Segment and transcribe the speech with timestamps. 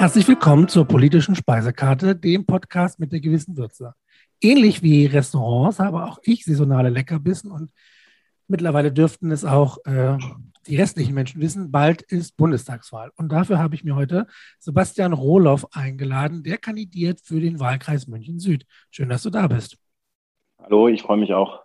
[0.00, 3.94] Herzlich willkommen zur politischen Speisekarte, dem Podcast mit der gewissen Würze.
[4.40, 7.70] Ähnlich wie Restaurants habe auch ich saisonale Leckerbissen und
[8.48, 10.16] mittlerweile dürften es auch äh,
[10.66, 13.12] die restlichen Menschen wissen, bald ist Bundestagswahl.
[13.16, 14.26] Und dafür habe ich mir heute
[14.58, 18.64] Sebastian Rohloff eingeladen, der kandidiert für den Wahlkreis München Süd.
[18.90, 19.76] Schön, dass du da bist.
[20.62, 21.60] Hallo, ich freue mich auch.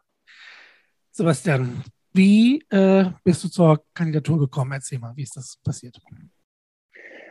[1.12, 4.74] Sebastian, wie äh, bist du zur Kandidatur gekommen?
[4.74, 5.98] Erzähl mal, wie ist das passiert?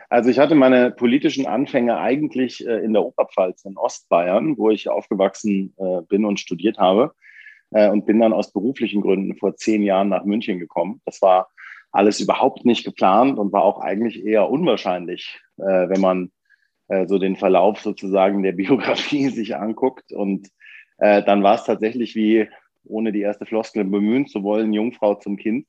[0.09, 4.89] Also ich hatte meine politischen Anfänge eigentlich äh, in der Oberpfalz in Ostbayern, wo ich
[4.89, 7.13] aufgewachsen äh, bin und studiert habe
[7.71, 11.01] äh, und bin dann aus beruflichen Gründen vor zehn Jahren nach München gekommen.
[11.05, 11.49] Das war
[11.91, 16.29] alles überhaupt nicht geplant und war auch eigentlich eher unwahrscheinlich, wenn man
[17.05, 20.11] so den Verlauf sozusagen der Biografie sich anguckt.
[20.11, 20.49] Und
[20.97, 22.49] dann war es tatsächlich wie,
[22.83, 25.67] ohne die erste Floskel bemühen zu wollen, Jungfrau zum Kind.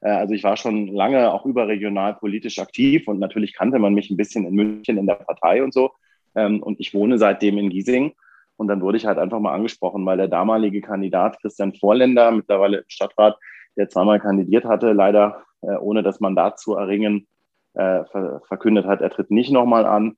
[0.00, 4.10] Äh, also ich war schon lange auch überregional politisch aktiv und natürlich kannte man mich
[4.10, 5.90] ein bisschen in München in der Partei und so.
[6.34, 8.14] Ähm, und ich wohne seitdem in Giesing.
[8.56, 12.84] Und dann wurde ich halt einfach mal angesprochen, weil der damalige Kandidat Christian Vorländer, mittlerweile
[12.88, 13.38] Stadtrat,
[13.76, 17.28] der zweimal kandidiert hatte, leider äh, ohne das Mandat zu erringen,
[17.74, 20.16] äh, ver verkündet hat, er tritt nicht nochmal an.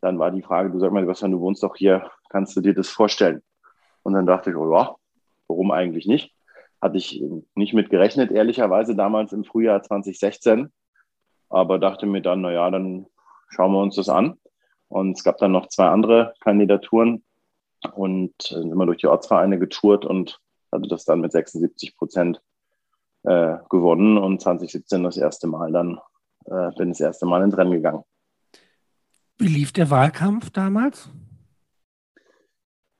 [0.00, 2.74] Dann war die Frage, du sag mal, Sebastian, du wohnst doch hier, kannst du dir
[2.74, 3.42] das vorstellen?
[4.02, 4.94] Und dann dachte ich, oh ja,
[5.48, 6.35] warum eigentlich nicht?
[6.86, 7.20] Hatte ich
[7.56, 10.72] nicht mit gerechnet, ehrlicherweise, damals im Frühjahr 2016.
[11.48, 13.06] Aber dachte mir dann, naja, dann
[13.48, 14.38] schauen wir uns das an.
[14.86, 17.24] Und es gab dann noch zwei andere Kandidaturen
[17.96, 22.40] und äh, sind immer durch die Ortsvereine getourt und hatte das dann mit 76 Prozent
[23.24, 25.98] äh, gewonnen und 2017 das erste Mal dann,
[26.44, 28.04] äh, bin das erste Mal ins Rennen gegangen.
[29.38, 31.10] Wie lief der Wahlkampf damals?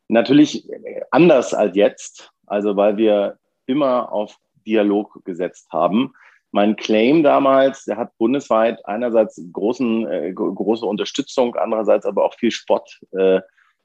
[0.08, 0.68] Natürlich
[1.12, 4.36] anders als jetzt, also weil wir immer auf
[4.66, 6.12] Dialog gesetzt haben.
[6.52, 12.50] Mein Claim damals, der hat bundesweit einerseits großen, äh, große Unterstützung, andererseits aber auch viel
[12.50, 13.40] Spott äh,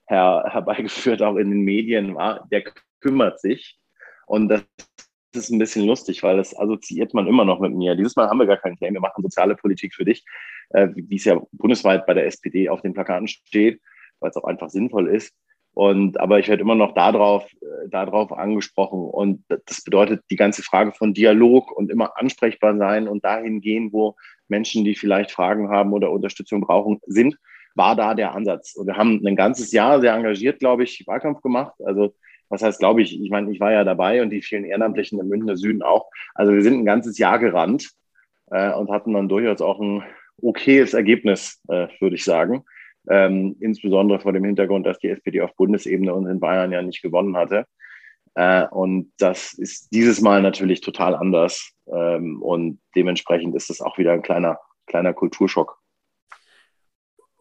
[0.08, 2.64] her, herbeigeführt, auch in den Medien war, der
[3.02, 3.78] kümmert sich.
[4.26, 4.64] Und das
[5.34, 7.96] ist ein bisschen lustig, weil das assoziiert man immer noch mit mir.
[7.96, 10.24] Dieses Mal haben wir gar keinen Claim, wir machen soziale Politik für dich,
[10.70, 13.82] äh, wie es ja bundesweit bei der SPD auf den Plakaten steht,
[14.20, 15.34] weil es auch einfach sinnvoll ist.
[15.74, 19.00] Und, aber ich werde immer noch darauf, äh, darauf angesprochen.
[19.00, 23.94] Und das bedeutet die ganze Frage von Dialog und immer ansprechbar sein und dahin gehen,
[23.94, 24.16] wo
[24.48, 27.38] Menschen, die vielleicht Fragen haben oder Unterstützung brauchen, sind,
[27.74, 28.76] war da der Ansatz.
[28.76, 31.74] Und wir haben ein ganzes Jahr sehr engagiert, glaube ich, Wahlkampf gemacht.
[31.86, 32.14] Also
[32.50, 35.30] was heißt, glaube ich, ich meine, ich war ja dabei und die vielen Ehrenamtlichen im
[35.30, 36.10] Münchner Süden auch.
[36.36, 37.92] Also wir sind ein ganzes Jahr gerannt
[38.52, 40.04] äh, und hatten dann durchaus auch ein
[40.42, 42.66] okayes Ergebnis, äh, würde ich sagen.
[43.10, 47.02] Ähm, insbesondere vor dem Hintergrund, dass die SPD auf Bundesebene und in Bayern ja nicht
[47.02, 47.66] gewonnen hatte.
[48.36, 51.74] Äh, und das ist dieses Mal natürlich total anders.
[51.88, 55.78] Ähm, und dementsprechend ist es auch wieder ein kleiner, kleiner Kulturschock.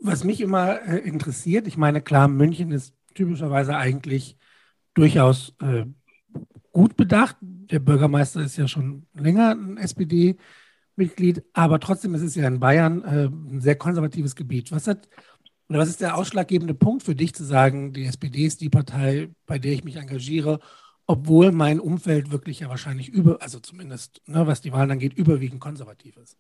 [0.01, 4.39] Was mich immer äh, interessiert, ich meine, klar, München ist typischerweise eigentlich
[4.95, 5.85] durchaus äh,
[6.73, 7.37] gut bedacht.
[7.41, 13.05] Der Bürgermeister ist ja schon länger ein SPD-Mitglied, aber trotzdem ist es ja in Bayern
[13.05, 14.73] äh, ein sehr konservatives Gebiet.
[14.73, 15.09] Was hat
[15.71, 19.29] oder was ist der ausschlaggebende Punkt für dich zu sagen, die SPD ist die Partei,
[19.47, 20.59] bei der ich mich engagiere,
[21.07, 25.61] obwohl mein Umfeld wirklich ja wahrscheinlich über, also zumindest, ne, was die Wahlen angeht, überwiegend
[25.61, 26.37] konservativ ist?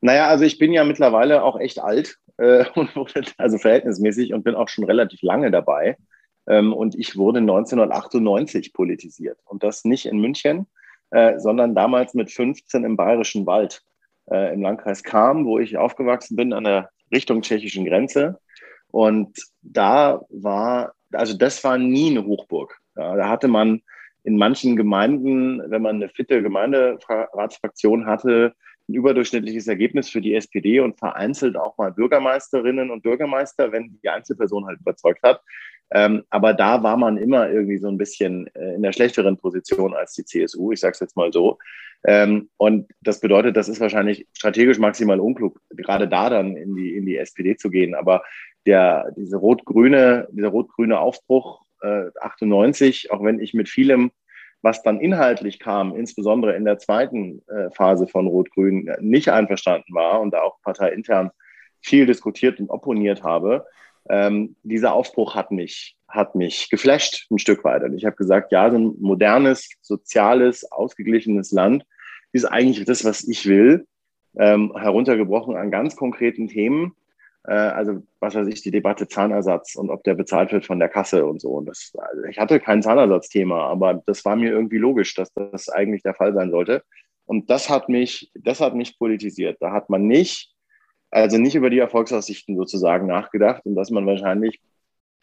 [0.00, 2.64] Naja, also ich bin ja mittlerweile auch echt alt, äh,
[3.36, 5.96] also verhältnismäßig und bin auch schon relativ lange dabei.
[6.46, 9.40] Ähm, und ich wurde 1998 politisiert.
[9.44, 10.68] Und das nicht in München,
[11.10, 13.82] äh, sondern damals mit 15 im Bayerischen Wald,
[14.30, 18.38] äh, im Landkreis Kam, wo ich aufgewachsen bin, an der Richtung tschechischen Grenze.
[18.90, 22.78] Und da war, also das war nie eine Hochburg.
[22.96, 23.82] Ja, da hatte man
[24.24, 28.54] in manchen Gemeinden, wenn man eine fitte Gemeinderatsfraktion hatte,
[28.88, 34.08] ein überdurchschnittliches Ergebnis für die SPD und vereinzelt auch mal Bürgermeisterinnen und Bürgermeister, wenn die
[34.08, 35.40] Einzelperson halt überzeugt hat.
[35.92, 39.94] Ähm, aber da war man immer irgendwie so ein bisschen äh, in der schlechteren Position
[39.94, 41.58] als die CSU, ich sage es jetzt mal so.
[42.04, 46.96] Ähm, und das bedeutet, das ist wahrscheinlich strategisch maximal unklug, gerade da dann in die,
[46.96, 47.94] in die SPD zu gehen.
[47.94, 48.22] Aber
[48.66, 54.12] der, diese rot-grüne, dieser rot-grüne Aufbruch äh, 98, auch wenn ich mit vielem
[54.62, 60.20] was dann inhaltlich kam, insbesondere in der zweiten äh, Phase von Rot-Grün, nicht einverstanden war
[60.20, 61.30] und da auch parteiintern
[61.80, 63.66] viel diskutiert und opponiert habe,
[64.10, 67.84] ähm, dieser Aufbruch hat mich, hat mich geflasht ein Stück weit.
[67.84, 71.84] Und ich habe gesagt, ja, so ein modernes, soziales, ausgeglichenes Land
[72.32, 73.86] ist eigentlich das, was ich will,
[74.36, 76.94] ähm, heruntergebrochen an ganz konkreten Themen.
[77.44, 80.88] Äh, also was weiß ich, die Debatte Zahnersatz und ob der bezahlt wird von der
[80.88, 81.50] Kasse und so.
[81.52, 85.68] Und das, also ich hatte kein Zahnersatzthema, aber das war mir irgendwie logisch, dass das
[85.68, 86.82] eigentlich der Fall sein sollte.
[87.26, 89.58] Und das hat mich, das hat mich politisiert.
[89.60, 90.52] Da hat man nicht
[91.10, 94.60] also nicht über die Erfolgsaussichten sozusagen nachgedacht und dass man wahrscheinlich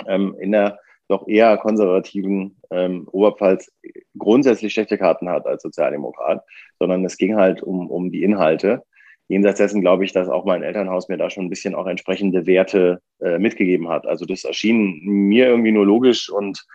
[0.06, 3.72] ähm, in der doch eher konservativen ähm, Oberpfalz
[4.18, 6.44] grundsätzlich schlechte Karten hat als Sozialdemokrat,
[6.80, 8.84] sondern es ging halt um, um die Inhalte.
[9.30, 12.46] Jenseits dessen glaube ich, dass auch mein Elternhaus mir da schon ein bisschen auch entsprechende
[12.46, 14.06] Werte äh, mitgegeben hat.
[14.06, 16.66] Also das erschien mir irgendwie nur logisch und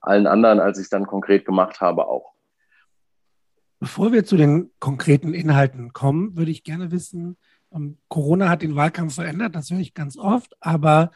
[0.00, 2.32] allen anderen, als ich es dann konkret gemacht habe, auch.
[3.80, 7.36] Bevor wir zu den konkreten Inhalten kommen, würde ich gerne wissen,
[8.08, 11.10] Corona hat den Wahlkampf verändert, das höre ich ganz oft, aber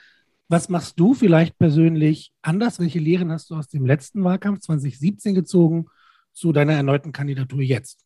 [0.48, 2.78] was machst du vielleicht persönlich anders?
[2.78, 5.86] Welche Lehren hast du aus dem letzten Wahlkampf 2017 gezogen
[6.32, 8.04] zu deiner erneuten Kandidatur jetzt?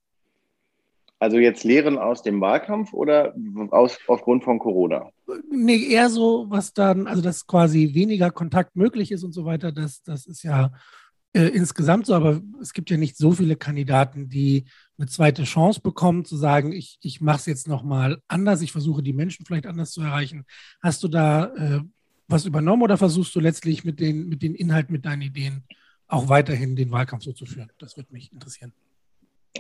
[1.19, 3.35] Also jetzt Lehren aus dem Wahlkampf oder
[3.71, 5.11] aus, aufgrund von Corona?
[5.51, 9.73] Nee, eher so, was dann, also dass quasi weniger Kontakt möglich ist und so weiter.
[9.73, 10.73] Das, das ist ja
[11.33, 14.67] äh, insgesamt so, aber es gibt ja nicht so viele Kandidaten, die
[14.99, 19.03] eine zweite Chance bekommen, zu sagen, ich, ich mache es jetzt nochmal anders, ich versuche
[19.03, 20.47] die Menschen vielleicht anders zu erreichen.
[20.83, 21.81] Hast du da äh,
[22.29, 25.65] was übernommen oder versuchst du letztlich mit den, mit den Inhalten, mit deinen Ideen
[26.09, 27.71] auch weiterhin den Wahlkampf so zu führen?
[27.79, 28.73] Das würde mich interessieren.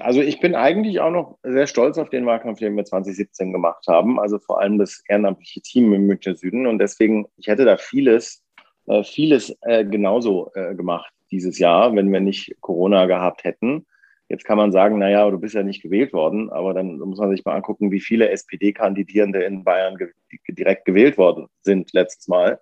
[0.00, 3.86] Also ich bin eigentlich auch noch sehr stolz auf den Wahlkampf, den wir 2017 gemacht
[3.88, 4.20] haben.
[4.20, 6.66] Also vor allem das ehrenamtliche Team im Münchner Süden.
[6.66, 8.42] Und deswegen, ich hätte da vieles,
[8.86, 13.86] äh, vieles äh, genauso äh, gemacht dieses Jahr, wenn wir nicht Corona gehabt hätten.
[14.28, 17.30] Jetzt kann man sagen, naja, du bist ja nicht gewählt worden, aber dann muss man
[17.30, 20.10] sich mal angucken, wie viele SPD-Kandidierende in Bayern ge
[20.48, 22.58] direkt gewählt worden sind letztes Mal.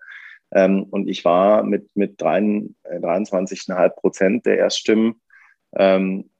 [0.52, 5.20] Ähm, und ich war mit, mit 23,5 Prozent der Erststimmen
[5.75, 6.31] ähm,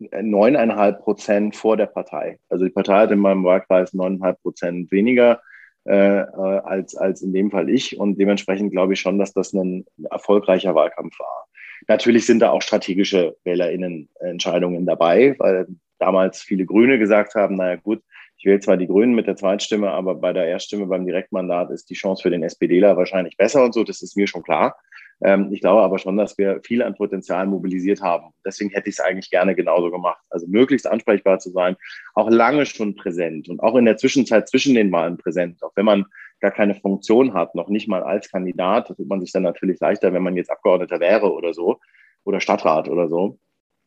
[0.00, 2.38] 9,5 Prozent vor der Partei.
[2.48, 5.40] Also die Partei hat in meinem Wahlkreis 9,5 Prozent weniger
[5.86, 7.98] äh, äh, als, als in dem Fall ich.
[7.98, 11.43] Und dementsprechend glaube ich schon, dass das ein erfolgreicher Wahlkampf war.
[11.88, 15.66] Natürlich sind da auch strategische WählerInnen-Entscheidungen dabei, weil
[15.98, 18.02] damals viele Grüne gesagt haben, naja gut,
[18.36, 21.88] ich wähle zwar die Grünen mit der Zweitstimme, aber bei der Erststimme beim Direktmandat ist
[21.88, 24.76] die Chance für den SPDler wahrscheinlich besser und so, das ist mir schon klar.
[25.22, 28.32] Ähm, ich glaube aber schon, dass wir viel an Potenzial mobilisiert haben.
[28.44, 30.20] Deswegen hätte ich es eigentlich gerne genauso gemacht.
[30.30, 31.76] Also möglichst ansprechbar zu sein,
[32.14, 35.86] auch lange schon präsent und auch in der Zwischenzeit zwischen den Wahlen präsent, auch wenn
[35.86, 36.04] man
[36.44, 38.90] gar keine Funktion hat, noch nicht mal als Kandidat.
[38.90, 41.80] Da tut man sich dann natürlich leichter, wenn man jetzt Abgeordneter wäre oder so
[42.24, 43.38] oder Stadtrat oder so.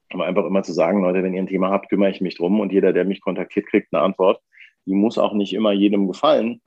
[0.09, 2.59] Aber einfach immer zu sagen, Leute, wenn ihr ein Thema habt, kümmere ich mich drum
[2.59, 4.41] und jeder, der mich kontaktiert, kriegt eine Antwort.
[4.87, 6.61] Die muss auch nicht immer jedem gefallen.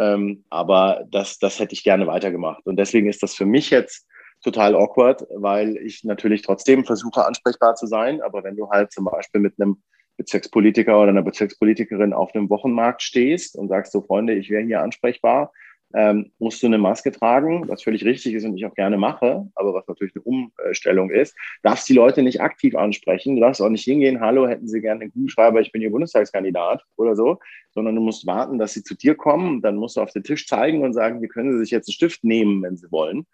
[0.00, 2.66] Ähm, aber das, das hätte ich gerne weitergemacht.
[2.66, 4.08] Und deswegen ist das für mich jetzt
[4.42, 8.20] total awkward, weil ich natürlich trotzdem versuche, ansprechbar zu sein.
[8.20, 9.80] Aber wenn du halt zum Beispiel mit einem
[10.16, 14.82] Bezirkspolitiker oder einer Bezirkspolitikerin auf einem Wochenmarkt stehst und sagst so, Freunde, ich wäre hier
[14.82, 15.52] ansprechbar,
[15.94, 19.48] ähm, musst du eine Maske tragen, was völlig richtig ist und ich auch gerne mache,
[19.54, 23.68] aber was natürlich eine Umstellung ist, darfst die Leute nicht aktiv ansprechen, du darfst auch
[23.68, 27.38] nicht hingehen, hallo, hätten sie gerne einen Kugelschreiber, ich bin Ihr Bundestagskandidat oder so,
[27.70, 30.46] sondern du musst warten, dass sie zu dir kommen, dann musst du auf den Tisch
[30.46, 33.26] zeigen und sagen, hier können sie sich jetzt einen Stift nehmen, wenn sie wollen.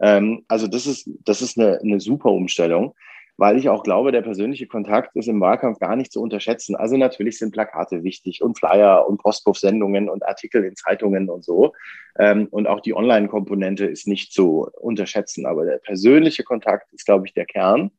[0.00, 2.94] Ähm, also das ist, das ist eine, eine super Umstellung
[3.40, 6.76] weil ich auch glaube, der persönliche Kontakt ist im Wahlkampf gar nicht zu unterschätzen.
[6.76, 11.72] Also natürlich sind Plakate wichtig und Flyer und Postwurfsendungen und Artikel in Zeitungen und so.
[12.18, 15.46] Ähm, und auch die Online-Komponente ist nicht zu unterschätzen.
[15.46, 17.90] Aber der persönliche Kontakt ist, glaube ich, der Kern.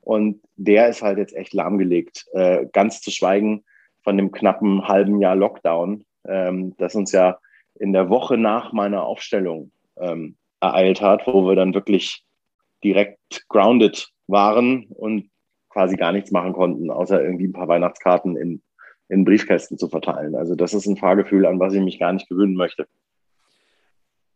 [0.00, 2.26] Und der ist halt jetzt echt lahmgelegt.
[2.32, 3.62] Äh, ganz zu schweigen
[4.02, 7.38] von dem knappen halben Jahr Lockdown, ähm, das uns ja
[7.78, 12.24] in der Woche nach meiner Aufstellung ähm, ereilt hat, wo wir dann wirklich
[12.82, 15.30] direkt grounded waren und
[15.68, 18.62] quasi gar nichts machen konnten, außer irgendwie ein paar Weihnachtskarten in,
[19.08, 20.34] in Briefkästen zu verteilen.
[20.34, 22.86] Also das ist ein Fahrgefühl, an was ich mich gar nicht gewöhnen möchte.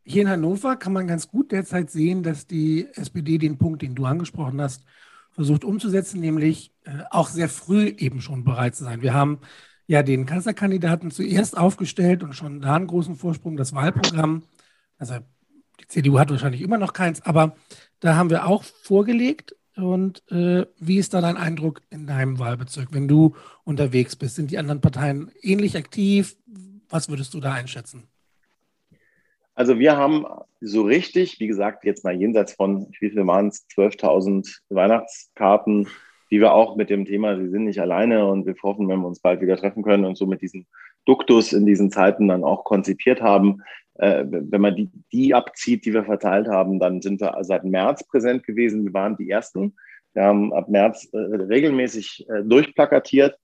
[0.04, 3.94] Hier in Hannover kann man ganz gut derzeit sehen, dass die SPD den Punkt, den
[3.94, 4.84] du angesprochen hast,
[5.32, 9.02] versucht umzusetzen, nämlich äh, auch sehr früh eben schon bereit zu sein.
[9.02, 9.40] Wir haben
[9.86, 14.44] ja den Kanzlerkandidaten zuerst aufgestellt und schon da einen großen Vorsprung, das Wahlprogramm.
[14.98, 15.16] Also
[15.80, 17.56] die CDU hat wahrscheinlich immer noch keins, aber
[18.00, 22.88] da haben wir auch vorgelegt und äh, wie ist da dein Eindruck in deinem Wahlbezirk,
[22.92, 24.36] wenn du unterwegs bist?
[24.36, 26.36] Sind die anderen Parteien ähnlich aktiv?
[26.88, 28.04] Was würdest du da einschätzen?
[29.54, 30.26] Also wir haben
[30.60, 35.88] so richtig, wie gesagt, jetzt mal jenseits von, wie viel waren es, 12.000 Weihnachtskarten,
[36.30, 39.06] die wir auch mit dem Thema, sie sind nicht alleine und wir hoffen, wenn wir
[39.06, 40.66] uns bald wieder treffen können und so mit diesen
[41.04, 43.62] Duktus in diesen Zeiten dann auch konzipiert haben,
[43.96, 48.04] äh, wenn man die, die abzieht, die wir verteilt haben, dann sind wir seit März
[48.06, 48.84] präsent gewesen.
[48.84, 49.76] Wir waren die Ersten.
[50.14, 53.38] Wir haben ab März äh, regelmäßig äh, durchplakatiert.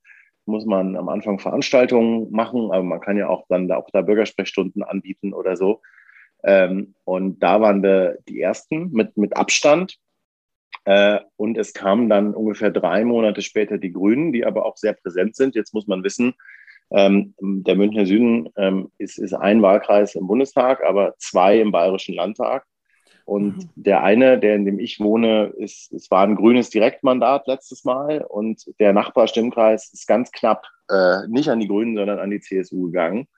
[0.47, 4.83] Muss man am Anfang Veranstaltungen machen, aber man kann ja auch dann auch da Bürgersprechstunden
[4.83, 5.83] anbieten oder so.
[6.42, 9.99] Ähm, und da waren wir die Ersten mit, mit Abstand.
[10.85, 14.95] Äh, und es kamen dann ungefähr drei Monate später die Grünen, die aber auch sehr
[14.95, 15.54] präsent sind.
[15.54, 16.35] Jetzt muss man wissen,
[16.92, 22.14] Ähm, der Münchner Süden ähm, ist, ist ein Wahlkreis im Bundestag, aber zwei im Bayerischen
[22.14, 22.64] Landtag.
[23.25, 23.70] Und mhm.
[23.76, 28.25] der eine, der in dem ich wohne, ist, es war ein grünes Direktmandat letztes Mal
[28.28, 32.87] und der Nachbarstimmkreis ist ganz knapp äh, nicht an die Grünen, sondern an die CSU
[32.87, 33.28] gegangen.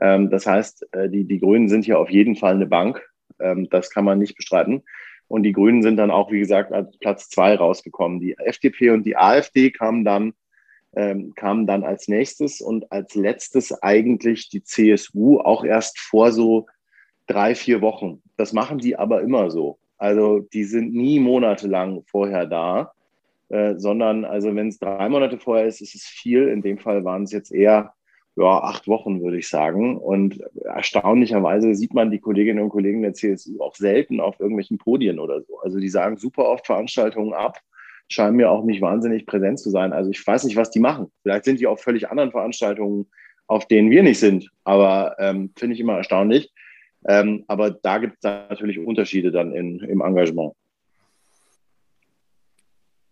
[0.00, 3.06] Ähm, das heißt, äh, die, die Grünen sind hier auf jeden Fall eine Bank.
[3.38, 4.82] Ähm, das kann man nicht bestreiten.
[5.28, 8.20] Und die Grünen sind dann auch, wie gesagt, als Platz zwei rausgekommen.
[8.20, 10.32] Die FDP und die AfD kamen dann,
[10.96, 16.66] ähm, kamen dann als nächstes und als letztes eigentlich die CSU auch erst vor so
[17.26, 18.22] drei, vier Wochen.
[18.36, 19.78] Das machen die aber immer so.
[19.98, 22.92] Also die sind nie monatelang vorher da,
[23.48, 26.48] äh, sondern also wenn es drei Monate vorher ist, ist es viel.
[26.48, 27.94] In dem Fall waren es jetzt eher
[28.36, 29.96] ja, acht Wochen, würde ich sagen.
[29.96, 35.18] Und erstaunlicherweise sieht man die Kolleginnen und Kollegen der CSU auch selten auf irgendwelchen Podien
[35.18, 35.60] oder so.
[35.60, 37.60] Also die sagen super oft Veranstaltungen ab,
[38.08, 39.92] scheinen mir auch nicht wahnsinnig präsent zu sein.
[39.92, 41.10] Also ich weiß nicht, was die machen.
[41.22, 43.06] Vielleicht sind die auf völlig anderen Veranstaltungen,
[43.46, 44.50] auf denen wir nicht sind.
[44.64, 46.52] Aber ähm, finde ich immer erstaunlich.
[47.06, 50.54] Ähm, aber da gibt es natürlich Unterschiede dann in, im Engagement.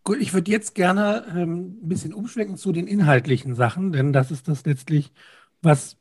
[0.04, 4.32] Gut, ich würde jetzt gerne ähm, ein bisschen umschwenken zu den inhaltlichen Sachen, denn das
[4.32, 5.12] ist das letztlich,
[5.60, 5.96] was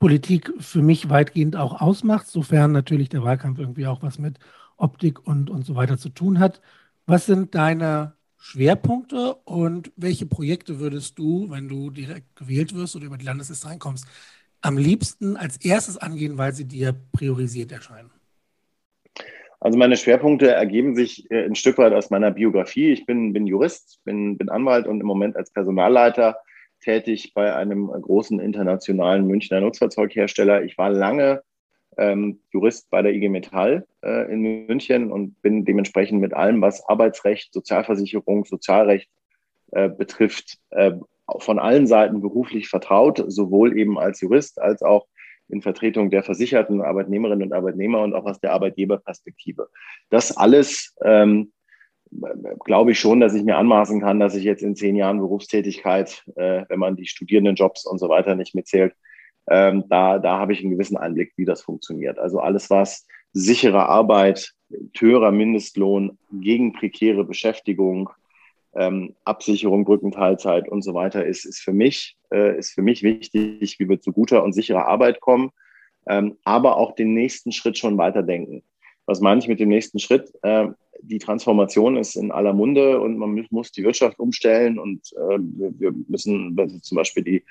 [0.00, 4.38] Politik für mich weitgehend auch ausmacht, sofern natürlich der Wahlkampf irgendwie auch was mit
[4.76, 6.60] Optik und, und so weiter zu tun hat.
[7.06, 8.14] Was sind deine
[8.46, 13.68] Schwerpunkte und welche Projekte würdest du, wenn du direkt gewählt wirst oder über die Landesliste
[13.68, 14.06] reinkommst,
[14.60, 18.10] am liebsten als erstes angehen, weil sie dir priorisiert erscheinen?
[19.60, 22.92] Also meine Schwerpunkte ergeben sich äh, ein Stück weit aus meiner Biografie.
[22.92, 26.36] Ich bin, bin Jurist, bin, bin Anwalt und im Moment als Personalleiter
[26.80, 30.64] tätig bei einem großen internationalen Münchner Nutzfahrzeughersteller.
[30.64, 31.42] Ich war lange
[31.98, 36.86] ähm, Jurist bei der IG Metall äh, in München und bin dementsprechend mit allem, was
[36.88, 39.10] Arbeitsrecht, Sozialversicherung, Sozialrecht
[39.72, 40.92] äh, betrifft, äh,
[41.38, 45.06] von allen Seiten beruflich vertraut, sowohl eben als Jurist als auch
[45.48, 49.68] in Vertretung der versicherten Arbeitnehmerinnen und Arbeitnehmer und auch aus der Arbeitgeberperspektive.
[50.10, 51.52] Das alles ähm,
[52.64, 56.24] glaube ich schon, dass ich mir anmaßen kann, dass ich jetzt in zehn Jahren Berufstätigkeit,
[56.36, 58.94] äh, wenn man die Studierendenjobs und so weiter nicht mitzählt,
[59.48, 62.18] ähm, da, da habe ich einen gewissen Einblick, wie das funktioniert.
[62.18, 64.52] Also alles, was sichere Arbeit,
[64.96, 68.10] höherer Mindestlohn gegen prekäre Beschäftigung,
[68.74, 73.78] ähm, Absicherung, Brückenteilzeit und so weiter ist, ist, für mich, äh, ist für mich wichtig,
[73.78, 75.50] wie wir zu guter und sicherer Arbeit kommen,
[76.06, 78.62] ähm, aber auch den nächsten Schritt schon weiterdenken.
[79.06, 80.32] Was meine ich mit dem nächsten Schritt?
[80.42, 80.68] Äh,
[81.02, 85.92] die Transformation ist in aller Munde und man muss die Wirtschaft umstellen und äh, wir
[86.08, 87.44] müssen, zum Beispiel die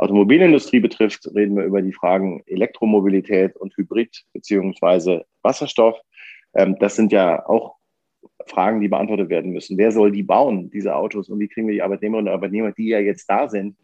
[0.00, 5.98] Automobilindustrie betrifft, reden wir über die Fragen Elektromobilität und Hybrid beziehungsweise Wasserstoff.
[6.54, 7.76] Ähm, das sind ja auch
[8.46, 9.76] Fragen, die beantwortet werden müssen.
[9.76, 11.28] Wer soll die bauen, diese Autos?
[11.28, 13.76] Und wie kriegen wir die Arbeitnehmerinnen und Arbeitnehmer, die ja jetzt da sind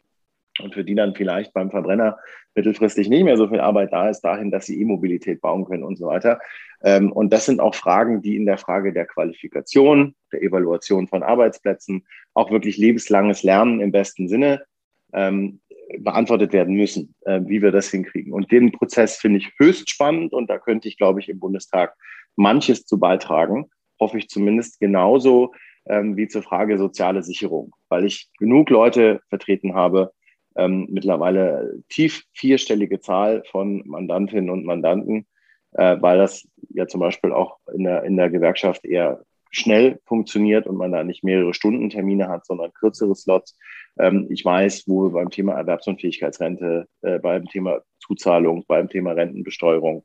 [0.62, 2.16] und für die dann vielleicht beim Verbrenner
[2.54, 5.96] mittelfristig nicht mehr so viel Arbeit da ist, dahin, dass sie E-Mobilität bauen können und
[5.96, 6.40] so weiter.
[6.82, 11.22] Ähm, und das sind auch Fragen, die in der Frage der Qualifikation, der Evaluation von
[11.22, 14.64] Arbeitsplätzen, auch wirklich lebenslanges Lernen im besten Sinne
[15.12, 15.60] ähm,
[15.98, 18.32] beantwortet werden müssen, äh, wie wir das hinkriegen.
[18.32, 21.94] Und den Prozess finde ich höchst spannend und da könnte ich, glaube ich, im Bundestag
[22.36, 25.52] manches zu beitragen hoffe ich zumindest genauso
[25.88, 30.12] ähm, wie zur Frage soziale Sicherung, weil ich genug Leute vertreten habe,
[30.56, 35.26] ähm, mittlerweile tief vierstellige Zahl von Mandantinnen und Mandanten,
[35.72, 39.22] äh, weil das ja zum Beispiel auch in der, in der Gewerkschaft eher
[39.56, 43.56] schnell funktioniert und man da nicht mehrere Stunden Termine hat, sondern kürzere Slots.
[43.98, 50.04] Ähm, ich weiß, wo wir beim Thema Erwerbsunfähigkeitsrente, äh, beim Thema Zuzahlung, beim Thema Rentenbesteuerung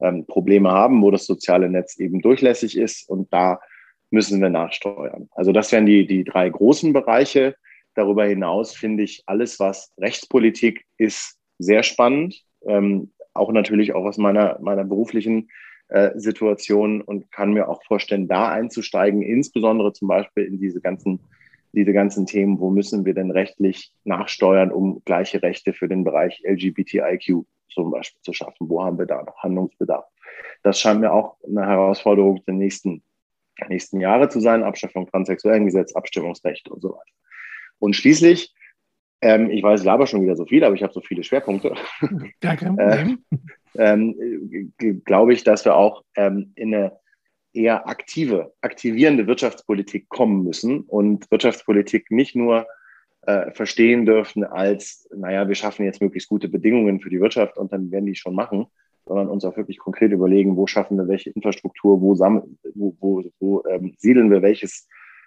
[0.00, 3.60] ähm, Probleme haben, wo das soziale Netz eben durchlässig ist und da
[4.10, 5.28] müssen wir nachsteuern.
[5.30, 7.54] Also das wären die, die drei großen Bereiche.
[7.94, 12.42] Darüber hinaus finde ich alles, was Rechtspolitik ist, sehr spannend.
[12.66, 15.48] Ähm, auch natürlich auch aus meiner, meiner beruflichen
[15.90, 21.20] äh, Situation und kann mir auch vorstellen, da einzusteigen, insbesondere zum Beispiel in diese ganzen,
[21.72, 26.42] diese ganzen Themen, wo müssen wir denn rechtlich nachsteuern, um gleiche Rechte für den Bereich
[26.44, 28.68] LGBTIQ zum Beispiel zu schaffen.
[28.68, 30.04] Wo haben wir da noch Handlungsbedarf?
[30.62, 33.02] Das scheint mir auch eine Herausforderung der nächsten,
[33.68, 34.62] nächsten Jahre zu sein.
[34.62, 37.12] Abschaffung transsexuellen Gesetz, Abstimmungsrecht und so weiter.
[37.78, 38.54] Und schließlich,
[39.22, 41.74] ähm, ich weiß, ich laber schon wieder so viel, aber ich habe so viele Schwerpunkte.
[42.40, 43.24] Kein Problem.
[43.76, 44.72] Ähm,
[45.04, 46.92] Glaube ich, dass wir auch ähm, in eine
[47.52, 52.66] eher aktive, aktivierende Wirtschaftspolitik kommen müssen und Wirtschaftspolitik nicht nur
[53.22, 57.72] äh, verstehen dürfen als, naja, wir schaffen jetzt möglichst gute Bedingungen für die Wirtschaft und
[57.72, 58.66] dann werden die schon machen,
[59.04, 63.64] sondern uns auch wirklich konkret überlegen, wo schaffen wir welche Infrastruktur, wo, wo, wo, wo
[63.68, 64.86] ähm, siedeln wir welches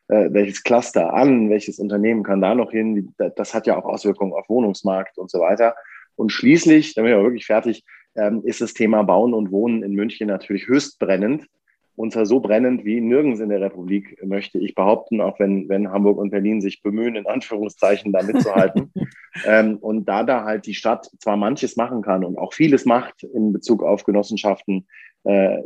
[0.10, 3.14] äh, welches Cluster an, welches Unternehmen kann da noch hin.
[3.36, 5.76] Das hat ja auch Auswirkungen auf Wohnungsmarkt und so weiter.
[6.16, 10.27] Und schließlich, damit wir wirklich fertig, ähm, ist das Thema Bauen und Wohnen in München
[10.27, 11.48] natürlich höchst brennend.
[11.96, 15.91] Und zwar so brennend wie nirgends in der Republik, möchte ich behaupten, auch wenn, wenn
[15.91, 18.91] Hamburg und Berlin sich bemühen, in Anführungszeichen da mitzuhalten.
[19.46, 23.24] ähm, und da da halt die Stadt zwar manches machen kann und auch vieles macht
[23.24, 24.88] in Bezug auf Genossenschaften,
[25.24, 25.60] äh,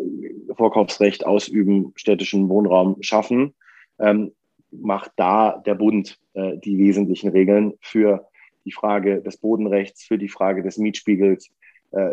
[0.54, 3.56] Vorkaufsrecht ausüben, städtischen Wohnraum schaffen,
[4.00, 4.34] ähm,
[4.72, 8.28] macht da der Bund äh, die wesentlichen Regeln für
[8.66, 11.50] die Frage des Bodenrechts, für die Frage des Mietspiegels,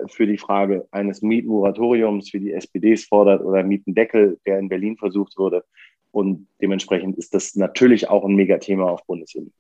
[0.07, 4.97] für die Frage eines Mietmoratoriums, wie die SPD es fordert, oder Mietendeckel, der in Berlin
[4.97, 5.65] versucht wurde.
[6.13, 9.51] Und dementsprechend ist das natürlich auch ein Megathema auf Bundesebene.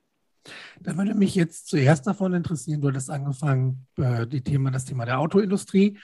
[0.81, 5.05] Da würde mich jetzt zuerst davon interessieren, du hattest angefangen, äh, die Thema, das Thema
[5.05, 5.99] der Autoindustrie,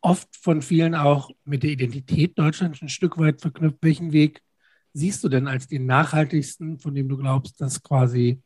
[0.00, 3.78] oft von vielen auch mit der Identität Deutschlands ein Stück weit verknüpft.
[3.82, 4.40] Welchen Weg
[4.94, 8.40] siehst du denn als den nachhaltigsten, von dem du glaubst, dass quasi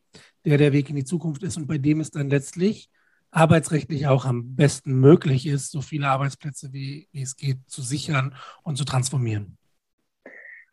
[0.45, 2.91] der der Weg in die Zukunft ist und bei dem es dann letztlich
[3.33, 8.35] arbeitsrechtlich auch am besten möglich ist, so viele Arbeitsplätze wie, wie es geht zu sichern
[8.63, 9.57] und zu transformieren?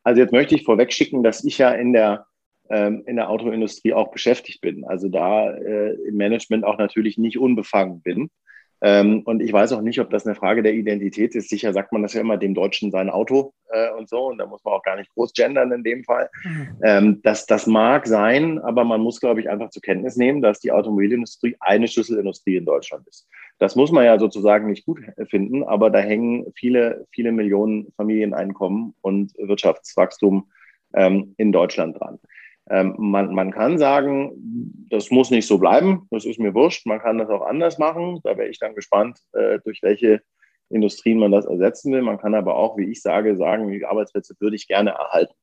[0.04, 2.28] Also jetzt möchte ich vorweg schicken, dass ich ja in der,
[2.70, 4.86] ähm, in der Autoindustrie auch beschäftigt bin.
[4.86, 8.30] Also da äh, im Management auch natürlich nicht unbefangen bin.
[8.82, 11.50] Ähm, und ich weiß auch nicht, ob das eine Frage der Identität ist.
[11.50, 14.28] Sicher sagt man das ja immer dem Deutschen sein Auto äh, und so.
[14.28, 16.30] Und da muss man auch gar nicht groß gendern in dem Fall.
[16.44, 16.68] Mhm.
[16.84, 20.60] Ähm, das, das mag sein, aber man muss, glaube ich, einfach zur Kenntnis nehmen, dass
[20.60, 23.28] die Automobilindustrie eine Schlüsselindustrie in Deutschland ist.
[23.58, 28.96] Das muss man ja sozusagen nicht gut finden, aber da hängen viele, viele Millionen Familieneinkommen
[29.02, 30.50] und Wirtschaftswachstum
[30.94, 32.20] ähm, in Deutschland dran.
[32.70, 34.32] Ähm, man, man kann sagen,
[34.90, 38.20] das muss nicht so bleiben, das ist mir wurscht, man kann das auch anders machen.
[38.24, 40.22] Da wäre ich dann gespannt, äh, durch welche
[40.70, 42.02] Industrien man das ersetzen will.
[42.02, 45.34] Man kann aber auch, wie ich sage, sagen, die Arbeitsplätze würde ich gerne erhalten.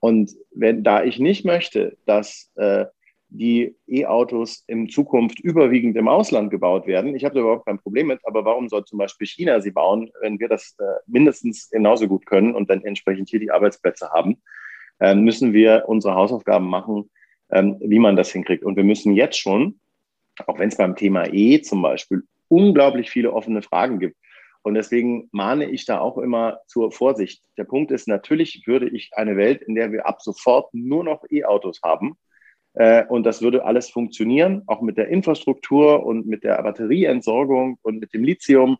[0.00, 2.86] Und wenn, da ich nicht möchte, dass äh,
[3.28, 7.16] die E-Autos in Zukunft überwiegend im Ausland gebaut werden.
[7.16, 10.10] Ich habe da überhaupt kein Problem mit, aber warum soll zum Beispiel China sie bauen,
[10.20, 14.40] wenn wir das äh, mindestens genauso gut können und dann entsprechend hier die Arbeitsplätze haben?
[15.00, 17.10] Äh, müssen wir unsere Hausaufgaben machen,
[17.50, 18.64] ähm, wie man das hinkriegt.
[18.64, 19.80] Und wir müssen jetzt schon,
[20.46, 24.16] auch wenn es beim Thema E zum Beispiel unglaublich viele offene Fragen gibt,
[24.62, 27.44] und deswegen mahne ich da auch immer zur Vorsicht.
[27.58, 31.22] Der Punkt ist, natürlich würde ich eine Welt, in der wir ab sofort nur noch
[31.30, 32.16] E-Autos haben,
[32.74, 38.00] äh, und das würde alles funktionieren, auch mit der Infrastruktur und mit der Batterieentsorgung und
[38.00, 38.78] mit dem Lithium.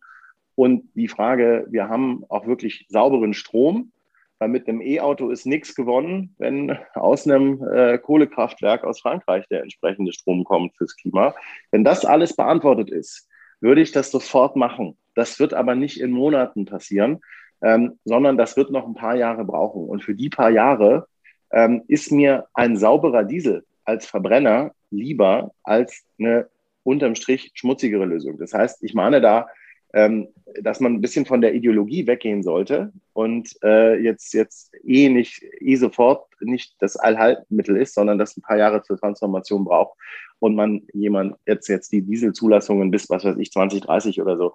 [0.57, 3.93] Und die Frage, wir haben auch wirklich sauberen Strom
[4.39, 9.63] weil mit einem E-Auto ist nichts gewonnen, wenn aus einem äh, Kohlekraftwerk aus Frankreich der
[9.63, 11.35] entsprechende Strom kommt fürs Klima.
[11.71, 13.29] Wenn das alles beantwortet ist,
[13.61, 14.97] würde ich das sofort machen.
[15.15, 17.21] Das wird aber nicht in Monaten passieren,
[17.63, 19.89] ähm, sondern das wird noch ein paar Jahre brauchen.
[19.89, 21.07] Und für die paar Jahre
[21.51, 26.49] ähm, ist mir ein sauberer Diesel als Verbrenner lieber als eine
[26.83, 28.39] unterm Strich schmutzigere Lösung.
[28.39, 29.47] Das heißt, ich mahne da
[29.95, 30.29] ähm,
[30.61, 35.43] dass man ein bisschen von der Ideologie weggehen sollte und äh, jetzt, jetzt eh nicht,
[35.61, 39.97] eh sofort nicht das Allhaltmittel ist, sondern dass ein paar Jahre zur Transformation braucht
[40.41, 44.53] und man jemand jetzt, jetzt die Dieselzulassungen bis, was weiß ich, 2030 oder so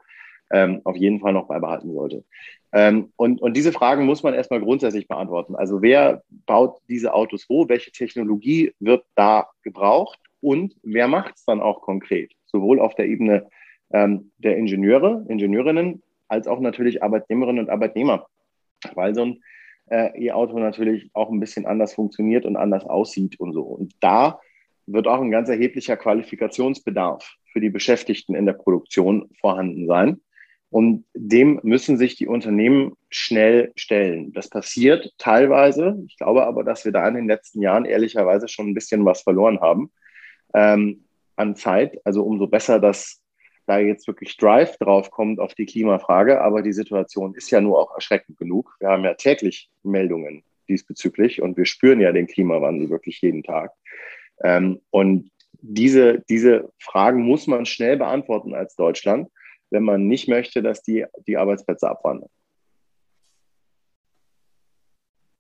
[0.52, 2.26] ähm, auf jeden Fall noch beibehalten sollte.
[2.72, 5.56] Ähm, und, und diese Fragen muss man erstmal grundsätzlich beantworten.
[5.56, 7.68] Also wer baut diese Autos wo?
[7.70, 10.20] Welche Technologie wird da gebraucht?
[10.42, 12.32] Und wer macht es dann auch konkret?
[12.46, 13.50] Sowohl auf der Ebene
[13.92, 18.28] ähm, der Ingenieure, Ingenieurinnen, als auch natürlich Arbeitnehmerinnen und Arbeitnehmer,
[18.94, 19.44] weil so ein
[19.90, 23.64] äh, E-Auto natürlich auch ein bisschen anders funktioniert und anders aussieht und so.
[23.64, 24.40] Und da
[24.86, 30.22] wird auch ein ganz erheblicher Qualifikationsbedarf für die Beschäftigten in der Produktion vorhanden sein.
[30.72, 34.34] Und dem müssen sich die Unternehmen schnell stellen.
[34.34, 35.98] Das passiert teilweise.
[36.08, 39.22] Ich glaube aber, dass wir da in den letzten Jahren ehrlicherweise schon ein bisschen was
[39.22, 39.92] verloren haben
[40.54, 42.00] ähm, an Zeit.
[42.06, 43.20] Also umso besser, dass
[43.70, 46.42] da jetzt wirklich Drive drauf kommt auf die Klimafrage.
[46.42, 48.76] Aber die Situation ist ja nur auch erschreckend genug.
[48.80, 53.72] Wir haben ja täglich Meldungen diesbezüglich und wir spüren ja den Klimawandel wirklich jeden Tag.
[54.44, 59.30] Ähm, und diese, diese Fragen muss man schnell beantworten als Deutschland,
[59.70, 62.30] wenn man nicht möchte, dass die, die Arbeitsplätze abwandern.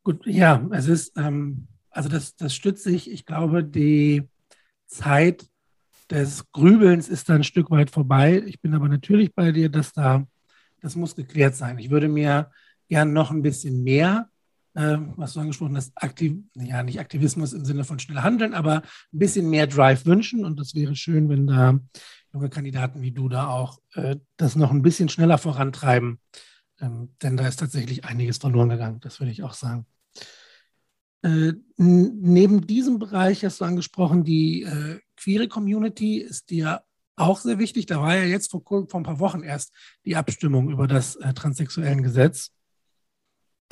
[0.03, 4.23] Gut, ja, es ist, ähm, also das, das stützt sich, ich glaube, die
[4.85, 5.47] Zeit
[6.09, 8.41] des Grübelns ist da ein Stück weit vorbei.
[8.45, 10.25] Ich bin aber natürlich bei dir, dass da,
[10.81, 11.77] das muss geklärt sein.
[11.77, 12.51] Ich würde mir
[12.87, 14.29] gern noch ein bisschen mehr,
[14.73, 18.77] äh, was du angesprochen hast, aktiv, ja, nicht Aktivismus im Sinne von schnell handeln, aber
[19.13, 20.45] ein bisschen mehr Drive wünschen.
[20.45, 21.79] Und das wäre schön, wenn da
[22.33, 26.19] junge Kandidaten wie du da auch äh, das noch ein bisschen schneller vorantreiben.
[26.81, 29.85] Ähm, denn da ist tatsächlich einiges verloren gegangen, das würde ich auch sagen.
[31.21, 36.81] Äh, neben diesem Bereich hast du angesprochen, die äh, queere Community ist dir
[37.15, 37.85] auch sehr wichtig.
[37.85, 39.73] Da war ja jetzt vor, vor ein paar Wochen erst
[40.05, 42.51] die Abstimmung über das äh, transsexuellen Gesetz.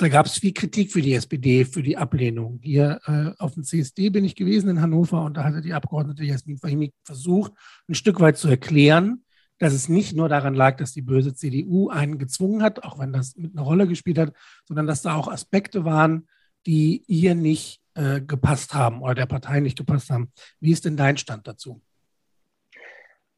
[0.00, 2.60] Da gab es viel Kritik für die SPD, für die Ablehnung.
[2.62, 6.22] Hier äh, auf dem CSD bin ich gewesen in Hannover und da hatte die Abgeordnete
[6.22, 7.52] Jasmin Fahimi versucht,
[7.88, 9.24] ein Stück weit zu erklären,
[9.58, 13.12] dass es nicht nur daran lag, dass die böse CDU einen gezwungen hat, auch wenn
[13.12, 14.32] das mit einer Rolle gespielt hat,
[14.66, 16.28] sondern dass da auch Aspekte waren,
[16.64, 20.32] die ihr nicht äh, gepasst haben oder der Partei nicht gepasst haben.
[20.60, 21.80] Wie ist denn dein Stand dazu?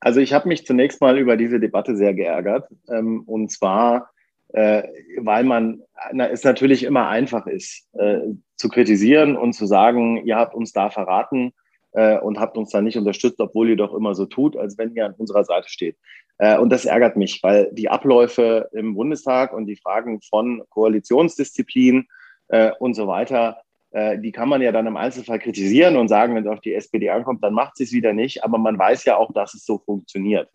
[0.00, 2.68] Also ich habe mich zunächst mal über diese Debatte sehr geärgert.
[2.90, 4.10] Ähm, und zwar,
[4.48, 4.82] äh,
[5.18, 8.20] weil man na, es natürlich immer einfach ist, äh,
[8.56, 11.52] zu kritisieren und zu sagen, ihr habt uns da verraten
[11.92, 14.94] äh, und habt uns da nicht unterstützt, obwohl ihr doch immer so tut, als wenn
[14.94, 15.96] ihr an unserer Seite steht.
[16.38, 22.06] Äh, und das ärgert mich, weil die Abläufe im Bundestag und die Fragen von Koalitionsdisziplin
[22.48, 23.58] äh, und so weiter
[23.92, 27.10] die kann man ja dann im Einzelfall kritisieren und sagen, wenn es auf die SPD
[27.10, 28.44] ankommt, dann macht sie es wieder nicht.
[28.44, 30.48] Aber man weiß ja auch, dass es so funktioniert.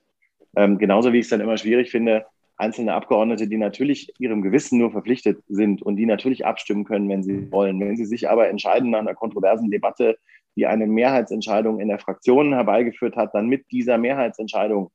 [0.55, 2.25] Ähm, genauso wie ich es dann immer schwierig finde,
[2.57, 7.23] einzelne Abgeordnete, die natürlich ihrem Gewissen nur verpflichtet sind und die natürlich abstimmen können, wenn
[7.23, 7.79] sie wollen.
[7.79, 10.17] Wenn sie sich aber entscheiden nach einer kontroversen Debatte,
[10.55, 14.91] die eine Mehrheitsentscheidung in der Fraktion herbeigeführt hat, dann mit dieser Mehrheitsentscheidung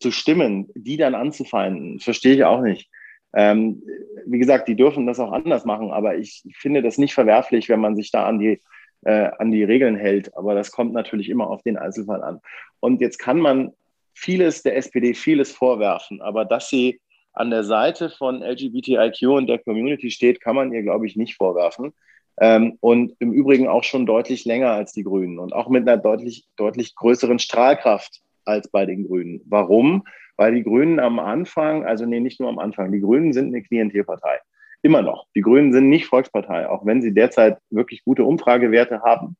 [0.00, 2.90] zu stimmen, die dann anzufeinden, verstehe ich auch nicht.
[3.34, 3.82] Ähm,
[4.26, 7.80] wie gesagt, die dürfen das auch anders machen, aber ich finde das nicht verwerflich, wenn
[7.80, 8.60] man sich da an die,
[9.02, 10.36] äh, an die Regeln hält.
[10.36, 12.40] Aber das kommt natürlich immer auf den Einzelfall an.
[12.80, 13.72] Und jetzt kann man
[14.14, 17.00] vieles der SPD vieles vorwerfen, aber dass sie
[17.32, 21.34] an der Seite von LGBTIQ und der Community steht, kann man ihr, glaube ich, nicht
[21.34, 21.92] vorwerfen.
[22.40, 26.00] Ähm, und im Übrigen auch schon deutlich länger als die Grünen und auch mit einer
[26.00, 29.40] deutlich, deutlich größeren Strahlkraft als bei den Grünen.
[29.46, 30.04] Warum?
[30.36, 33.62] Weil die Grünen am Anfang, also nee, nicht nur am Anfang, die Grünen sind eine
[33.62, 34.40] Klientelpartei.
[34.82, 35.26] Immer noch.
[35.34, 39.36] Die Grünen sind nicht Volkspartei, auch wenn sie derzeit wirklich gute Umfragewerte haben.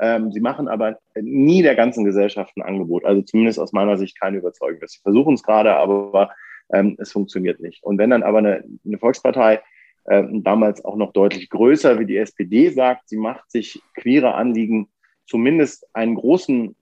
[0.00, 3.04] Ähm, sie machen aber nie der ganzen Gesellschaft ein Angebot.
[3.04, 4.80] Also zumindest aus meiner Sicht keine Überzeugung.
[4.86, 6.30] Sie versuchen es gerade, aber
[6.72, 7.82] ähm, es funktioniert nicht.
[7.82, 9.60] Und wenn dann aber eine, eine Volkspartei
[10.04, 14.88] äh, damals auch noch deutlich größer wie die SPD sagt, sie macht sich queere Anliegen
[15.26, 16.74] zumindest einen großen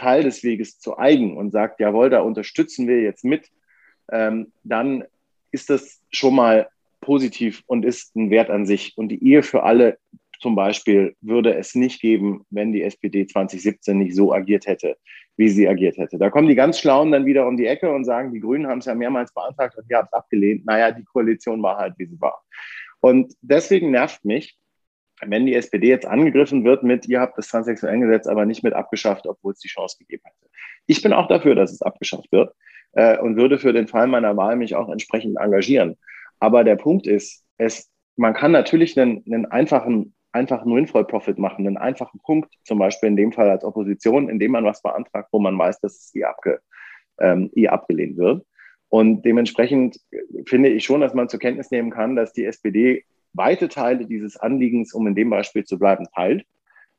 [0.00, 3.48] Teil des Weges zu eigen und sagt, jawohl, da unterstützen wir jetzt mit,
[4.10, 5.04] ähm, dann
[5.52, 6.68] ist das schon mal
[7.02, 8.96] positiv und ist ein Wert an sich.
[8.96, 9.98] Und die Ehe für alle
[10.40, 14.96] zum Beispiel würde es nicht geben, wenn die SPD 2017 nicht so agiert hätte,
[15.36, 16.16] wie sie agiert hätte.
[16.16, 18.78] Da kommen die ganz Schlauen dann wieder um die Ecke und sagen, die Grünen haben
[18.78, 20.64] es ja mehrmals beantragt und ihr habt es abgelehnt.
[20.64, 22.42] Naja, die Koalition war halt, wie sie war.
[23.00, 24.58] Und deswegen nervt mich,
[25.26, 29.26] wenn die SPD jetzt angegriffen wird mit, ihr habt das Transsexuellengesetz aber nicht mit abgeschafft,
[29.26, 30.50] obwohl es die Chance gegeben hätte.
[30.86, 32.54] Ich bin auch dafür, dass es abgeschafft wird
[32.92, 35.96] äh, und würde für den Fall meiner Wahl mich auch entsprechend engagieren.
[36.38, 41.76] Aber der Punkt ist, es, man kann natürlich einen, einen einfachen, einfachen Windfall-Profit machen, einen
[41.76, 45.58] einfachen Punkt, zum Beispiel in dem Fall als Opposition, indem man was beantragt, wo man
[45.58, 46.60] weiß, dass es eh, abge,
[47.18, 48.44] ähm, eh abgelehnt wird.
[48.88, 50.00] Und dementsprechend
[50.46, 54.36] finde ich schon, dass man zur Kenntnis nehmen kann, dass die SPD weite Teile dieses
[54.36, 56.44] Anliegens, um in dem Beispiel zu bleiben, teilt.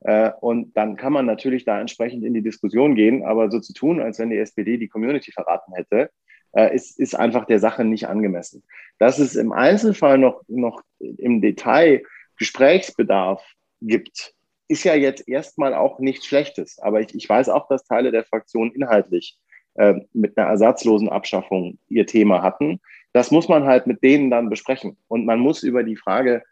[0.02, 3.74] Äh, und dann kann man natürlich da entsprechend in die Diskussion gehen, aber so zu
[3.74, 6.10] tun, als wenn die SPD die Community verraten hätte,
[6.54, 8.63] äh, ist, ist einfach der Sache nicht angemessen.
[8.98, 12.04] Dass es im Einzelfall noch, noch im Detail
[12.38, 13.44] Gesprächsbedarf
[13.82, 14.34] gibt,
[14.67, 16.80] ist ja jetzt erstmal auch nichts Schlechtes.
[16.80, 19.38] Aber ich, ich weiß auch, dass Teile der Fraktion inhaltlich
[19.76, 22.80] äh, mit einer ersatzlosen Abschaffung ihr Thema hatten
[23.13, 24.97] das muss man halt mit denen dann besprechen.
[25.08, 26.43] Und man muss über die Frage,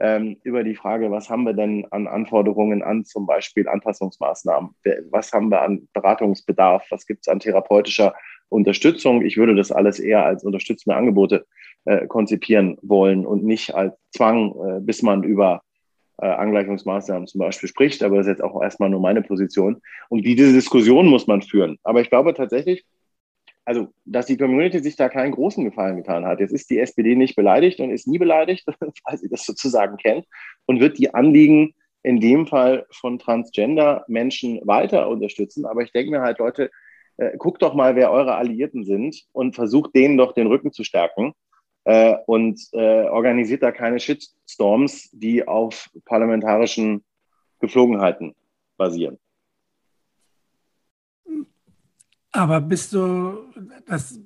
[0.00, 4.74] ähm, über die Frage, was haben wir denn an Anforderungen an zum Beispiel Anpassungsmaßnahmen?
[5.10, 6.86] Was haben wir an Beratungsbedarf?
[6.90, 8.14] Was gibt es an therapeutischer
[8.48, 9.22] Unterstützung?
[9.22, 11.46] Ich würde das alles eher als unterstützende Angebote
[11.84, 15.62] äh, konzipieren wollen und nicht als Zwang, äh, bis man über
[16.20, 18.02] äh, Angleichungsmaßnahmen zum Beispiel spricht.
[18.02, 19.80] Aber das ist jetzt auch erstmal nur meine Position.
[20.08, 21.78] Und diese Diskussion muss man führen.
[21.82, 22.84] Aber ich glaube tatsächlich,
[23.68, 26.40] also, dass die Community sich da keinen großen Gefallen getan hat.
[26.40, 28.66] Jetzt ist die SPD nicht beleidigt und ist nie beleidigt,
[29.04, 30.24] weil sie das sozusagen kennt
[30.64, 35.66] und wird die Anliegen in dem Fall von Transgender-Menschen weiter unterstützen.
[35.66, 36.70] Aber ich denke mir halt, Leute,
[37.18, 40.82] äh, guckt doch mal, wer eure Alliierten sind und versucht denen doch den Rücken zu
[40.82, 41.34] stärken
[41.84, 47.04] äh, und äh, organisiert da keine Shitstorms, die auf parlamentarischen
[47.60, 48.34] Geflogenheiten
[48.78, 49.18] basieren.
[52.32, 53.38] Aber bist du,
[53.86, 54.20] das,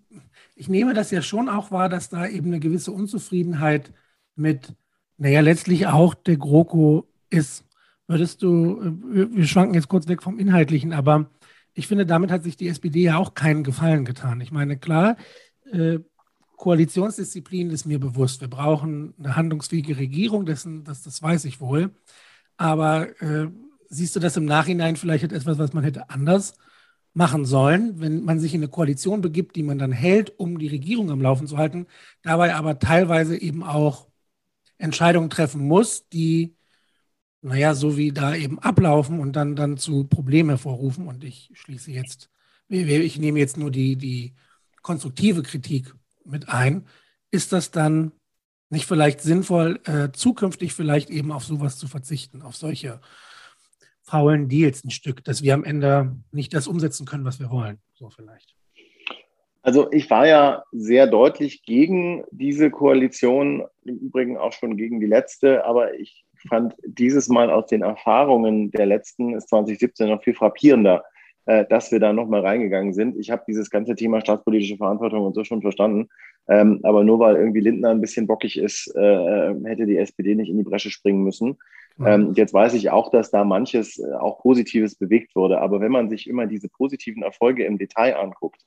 [0.56, 3.92] ich nehme das ja schon auch wahr, dass da eben eine gewisse Unzufriedenheit
[4.34, 4.74] mit,
[5.18, 7.64] naja, letztlich auch der GroKo ist.
[8.08, 11.30] Würdest du, wir schwanken jetzt kurz weg vom Inhaltlichen, aber
[11.74, 14.40] ich finde, damit hat sich die SPD ja auch keinen Gefallen getan.
[14.40, 15.16] Ich meine, klar,
[15.70, 16.00] äh,
[16.56, 18.40] Koalitionsdisziplin ist mir bewusst.
[18.40, 21.94] Wir brauchen eine handlungsfähige Regierung, dessen, das, das weiß ich wohl.
[22.56, 23.48] Aber äh,
[23.88, 26.54] siehst du das im Nachhinein vielleicht etwas, was man hätte anders
[27.14, 30.68] machen sollen, wenn man sich in eine Koalition begibt, die man dann hält, um die
[30.68, 31.86] Regierung am Laufen zu halten,
[32.22, 34.08] dabei aber teilweise eben auch
[34.78, 36.56] Entscheidungen treffen muss, die,
[37.42, 41.06] naja, so wie da eben ablaufen und dann, dann zu Problemen hervorrufen.
[41.06, 42.30] Und ich schließe jetzt,
[42.68, 44.34] ich nehme jetzt nur die, die
[44.80, 45.94] konstruktive Kritik
[46.24, 46.86] mit ein.
[47.30, 48.12] Ist das dann
[48.70, 53.00] nicht vielleicht sinnvoll, äh, zukünftig vielleicht eben auf sowas zu verzichten, auf solche
[54.12, 57.78] faulen Deals ein Stück, dass wir am Ende nicht das umsetzen können, was wir wollen.
[57.94, 58.54] So vielleicht.
[59.62, 65.06] Also ich war ja sehr deutlich gegen diese Koalition, im Übrigen auch schon gegen die
[65.06, 70.34] letzte, aber ich fand dieses Mal aus den Erfahrungen der letzten, ist 2017 noch viel
[70.34, 71.04] frappierender,
[71.46, 73.16] äh, dass wir da nochmal reingegangen sind.
[73.16, 76.10] Ich habe dieses ganze Thema staatspolitische Verantwortung und so schon verstanden,
[76.48, 80.50] ähm, aber nur weil irgendwie Lindner ein bisschen bockig ist, äh, hätte die SPD nicht
[80.50, 81.56] in die Bresche springen müssen.
[82.00, 85.60] Ähm, jetzt weiß ich auch, dass da manches äh, auch Positives bewegt wurde.
[85.60, 88.62] Aber wenn man sich immer diese positiven Erfolge im Detail anguckt,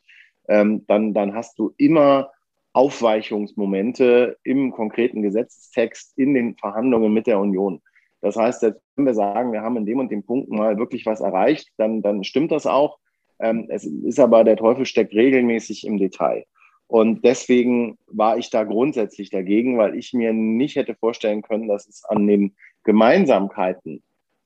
[0.48, 2.32] ähm, dann, dann hast du immer
[2.74, 7.82] Aufweichungsmomente im konkreten Gesetzestext in den Verhandlungen mit der Union.
[8.22, 8.64] Das heißt,
[8.96, 12.02] wenn wir sagen, wir haben in dem und dem Punkt mal wirklich was erreicht, dann,
[12.02, 12.98] dann stimmt das auch.
[13.40, 16.46] Ähm, es ist aber, der Teufel steckt regelmäßig im Detail.
[16.88, 21.88] Und deswegen war ich da grundsätzlich dagegen, weil ich mir nicht hätte vorstellen können, dass
[21.88, 24.02] es an den Gemeinsamkeiten,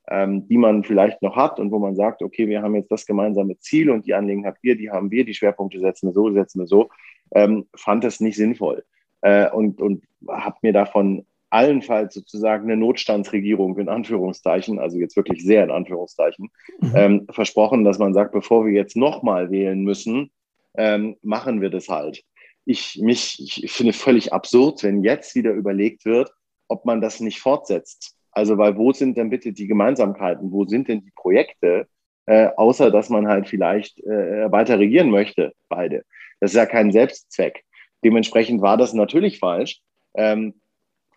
[0.10, 3.06] ähm, die man vielleicht noch hat und wo man sagt, okay, wir haben jetzt das
[3.06, 6.32] gemeinsame Ziel und die Anliegen habt ihr, die haben wir, die Schwerpunkte setzen wir so,
[6.32, 6.90] setzen wir so,
[7.32, 8.84] ähm, fand es nicht sinnvoll
[9.22, 15.44] äh, und, und habe mir davon allenfalls sozusagen eine Notstandsregierung in Anführungszeichen, also jetzt wirklich
[15.44, 16.50] sehr in Anführungszeichen,
[16.80, 16.92] mhm.
[16.96, 20.32] ähm, versprochen, dass man sagt, bevor wir jetzt nochmal wählen müssen,
[20.76, 22.24] ähm, machen wir das halt.
[22.66, 26.32] Ich, mich, ich finde völlig absurd, wenn jetzt wieder überlegt wird,
[26.68, 28.16] ob man das nicht fortsetzt.
[28.40, 30.54] Also, weil wo sind denn bitte die Gemeinsamkeiten?
[30.54, 31.88] Wo sind denn die Projekte?
[32.26, 36.04] Äh, außer dass man halt vielleicht äh, weiter regieren möchte, beide.
[36.40, 37.66] Das ist ja kein Selbstzweck.
[38.02, 39.82] Dementsprechend war das natürlich falsch.
[40.14, 40.54] Ähm,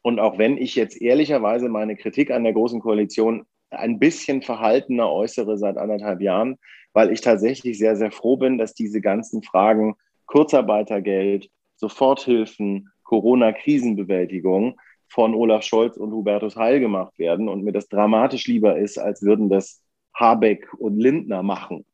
[0.02, 5.08] und auch wenn ich jetzt ehrlicherweise meine Kritik an der Großen Koalition ein bisschen verhaltener
[5.12, 6.58] äußere seit anderthalb Jahren,
[6.92, 9.94] weil ich tatsächlich sehr, sehr froh bin, dass diese ganzen Fragen
[10.26, 14.80] Kurzarbeitergeld, Soforthilfen, Corona-Krisenbewältigung
[15.12, 19.22] von Olaf Scholz und Hubertus Heil gemacht werden und mir das dramatisch lieber ist, als
[19.22, 19.82] würden das
[20.14, 21.84] Habeck und Lindner machen.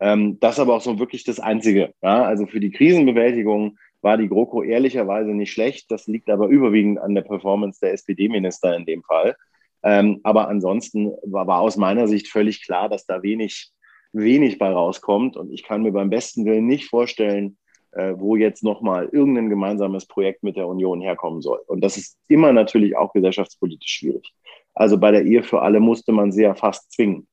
[0.00, 1.92] Ähm, das aber auch so wirklich das Einzige.
[2.02, 2.24] Ja?
[2.24, 5.90] Also für die Krisenbewältigung war die GroKo ehrlicherweise nicht schlecht.
[5.90, 9.36] Das liegt aber überwiegend an der Performance der SPD-Minister in dem Fall.
[9.82, 13.70] Ähm, aber ansonsten war, war aus meiner Sicht völlig klar, dass da wenig
[14.12, 15.36] wenig bei rauskommt.
[15.36, 17.58] Und ich kann mir beim besten Willen nicht vorstellen,
[17.92, 21.60] äh, wo jetzt nochmal irgendein gemeinsames Projekt mit der Union herkommen soll.
[21.66, 24.32] Und das ist immer natürlich auch gesellschaftspolitisch schwierig.
[24.74, 27.26] Also bei der Ehe für alle musste man sie ja fast zwingen,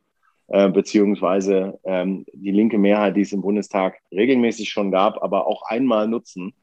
[0.47, 5.63] äh, beziehungsweise ähm, die linke Mehrheit, die es im Bundestag regelmäßig schon gab, aber auch
[5.63, 6.53] einmal nutzen,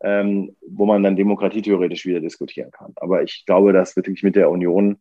[0.00, 2.92] ähm, wo man dann demokratietheoretisch wieder diskutieren kann.
[2.96, 4.98] Aber ich glaube, dass wirklich mit der Union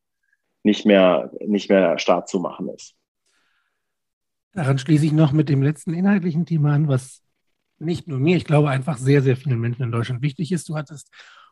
[0.64, 2.96] nicht mehr, nicht mehr Start zu machen ist.
[4.54, 7.25] Daran schließe ich noch mit dem letzten inhaltlichen Thema an, was
[7.78, 10.70] nicht nur mir, ich glaube einfach sehr, sehr vielen Menschen in Deutschland wichtig ist.
[10.70, 11.10] Du hattest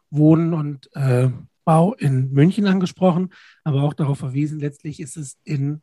[0.10, 1.30] Wohnen und äh,
[1.66, 3.30] Bau in München angesprochen,
[3.64, 5.82] aber auch darauf verwiesen, letztlich ist es in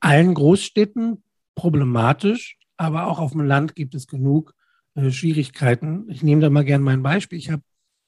[0.00, 1.22] allen Großstädten
[1.54, 4.54] problematisch, aber auch auf dem Land gibt es genug
[4.94, 6.06] äh, Schwierigkeiten.
[6.10, 7.38] Ich nehme da mal gerne mein Beispiel.
[7.38, 7.62] Ich habe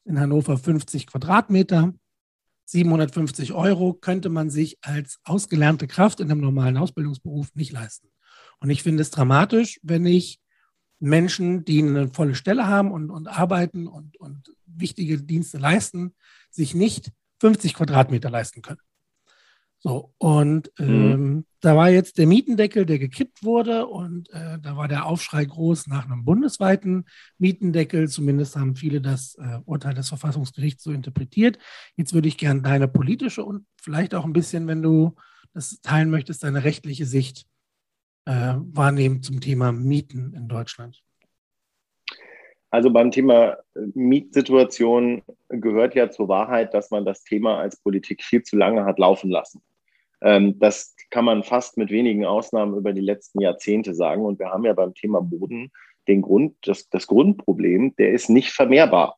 [0.05, 1.95] in Hannover 50 Quadratmeter
[2.67, 8.09] 750 Euro könnte man sich als ausgelernte Kraft in einem normalen Ausbildungsberuf nicht leisten.
[8.59, 10.41] Und ich finde es dramatisch, wenn ich
[10.99, 16.15] Menschen, die eine volle Stelle haben und, und arbeiten und, und wichtige Dienste leisten,
[16.51, 18.81] sich nicht 50 Quadratmeter leisten können.
[19.79, 20.89] So, und mhm.
[20.89, 21.45] ähm, mhm.
[21.61, 25.87] da war jetzt der Mietendeckel, der gekippt wurde, und äh, da war der Aufschrei groß
[25.89, 27.05] nach einem bundesweiten
[27.39, 28.09] Mietendeckel.
[28.09, 31.59] Zumindest haben viele das äh, Urteil des Verfassungsgerichts so interpretiert.
[31.97, 35.15] Jetzt würde ich gerne deine politische und vielleicht auch ein bisschen, wenn du
[35.53, 37.47] das teilen möchtest, deine rechtliche Sicht
[38.27, 41.03] äh, wahrnehmen zum Thema Mieten in Deutschland.
[42.71, 48.23] Also beim Thema äh, Mietsituation gehört ja zur Wahrheit, dass man das Thema als Politik
[48.23, 49.63] viel zu lange hat laufen lassen.
[50.21, 54.25] Ähm, das kann man fast mit wenigen Ausnahmen über die letzten Jahrzehnte sagen.
[54.25, 55.71] Und wir haben ja beim Thema Boden
[56.09, 59.17] den Grund, das, das Grundproblem, der ist nicht vermehrbar.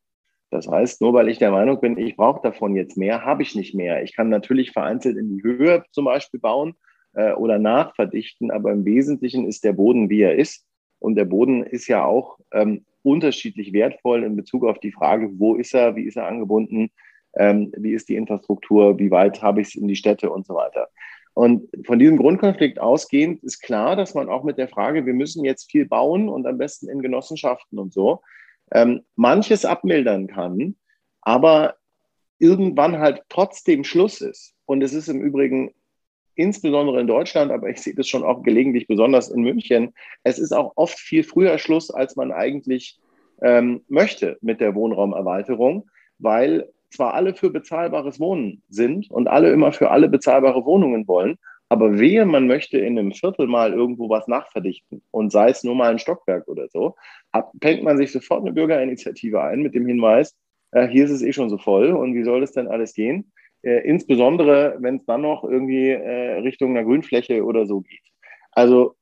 [0.50, 3.54] Das heißt, nur weil ich der Meinung bin, ich brauche davon jetzt mehr, habe ich
[3.54, 4.02] nicht mehr.
[4.02, 6.74] Ich kann natürlich vereinzelt in die Höhe zum Beispiel bauen
[7.14, 10.66] äh, oder nachverdichten, aber im Wesentlichen ist der Boden, wie er ist.
[10.98, 15.54] Und der Boden ist ja auch ähm, unterschiedlich wertvoll in Bezug auf die Frage, wo
[15.54, 16.90] ist er, wie ist er angebunden,
[17.34, 18.98] Ähm, wie ist die Infrastruktur?
[18.98, 20.88] Wie weit habe ich es in die Städte und so weiter?
[21.34, 25.44] Und von diesem Grundkonflikt ausgehend ist klar, dass man auch mit der Frage, wir müssen
[25.44, 28.22] jetzt viel bauen und am besten in Genossenschaften und so,
[28.72, 30.74] ähm, manches abmildern kann,
[31.20, 31.76] aber
[32.40, 34.54] irgendwann halt trotzdem Schluss ist.
[34.64, 35.70] Und es ist im Übrigen
[36.38, 40.52] insbesondere in Deutschland, aber ich sehe das schon auch gelegentlich, besonders in München, es ist
[40.52, 42.98] auch oft viel früher Schluss, als man eigentlich
[43.42, 49.72] ähm, möchte mit der Wohnraumerweiterung, weil zwar alle für bezahlbares Wohnen sind und alle immer
[49.72, 54.26] für alle bezahlbare Wohnungen wollen, aber wehe, man möchte in einem Viertel mal irgendwo was
[54.26, 56.94] nachverdichten und sei es nur mal ein Stockwerk oder so,
[57.60, 60.34] fängt man sich sofort eine Bürgerinitiative ein mit dem Hinweis,
[60.70, 63.32] äh, hier ist es eh schon so voll und wie soll das denn alles gehen?
[63.68, 68.00] Äh, insbesondere, wenn es dann noch irgendwie äh, Richtung einer Grünfläche oder so geht.
[68.52, 68.94] Also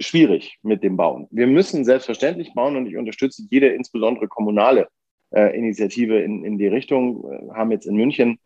[0.00, 1.28] schwierig mit dem Bauen.
[1.30, 4.88] Wir müssen selbstverständlich bauen und ich unterstütze jede, insbesondere kommunale
[5.30, 7.22] äh, Initiative in, in die Richtung.
[7.22, 8.38] Wir haben jetzt in München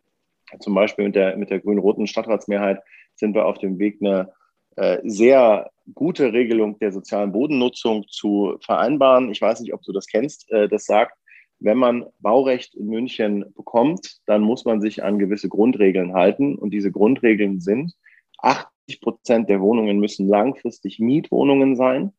[0.59, 2.81] zum Beispiel mit der, mit der grün-roten Stadtratsmehrheit
[3.15, 4.33] sind wir auf dem Weg, eine
[4.75, 9.31] äh, sehr gute Regelung der sozialen Bodennutzung zu vereinbaren.
[9.31, 10.51] Ich weiß nicht, ob du das kennst.
[10.51, 11.13] Äh, das sagt,
[11.59, 16.55] wenn man Baurecht in München bekommt, dann muss man sich an gewisse Grundregeln halten.
[16.55, 17.93] Und diese Grundregeln sind,
[18.41, 22.13] 80 Prozent der Wohnungen müssen langfristig Mietwohnungen sein,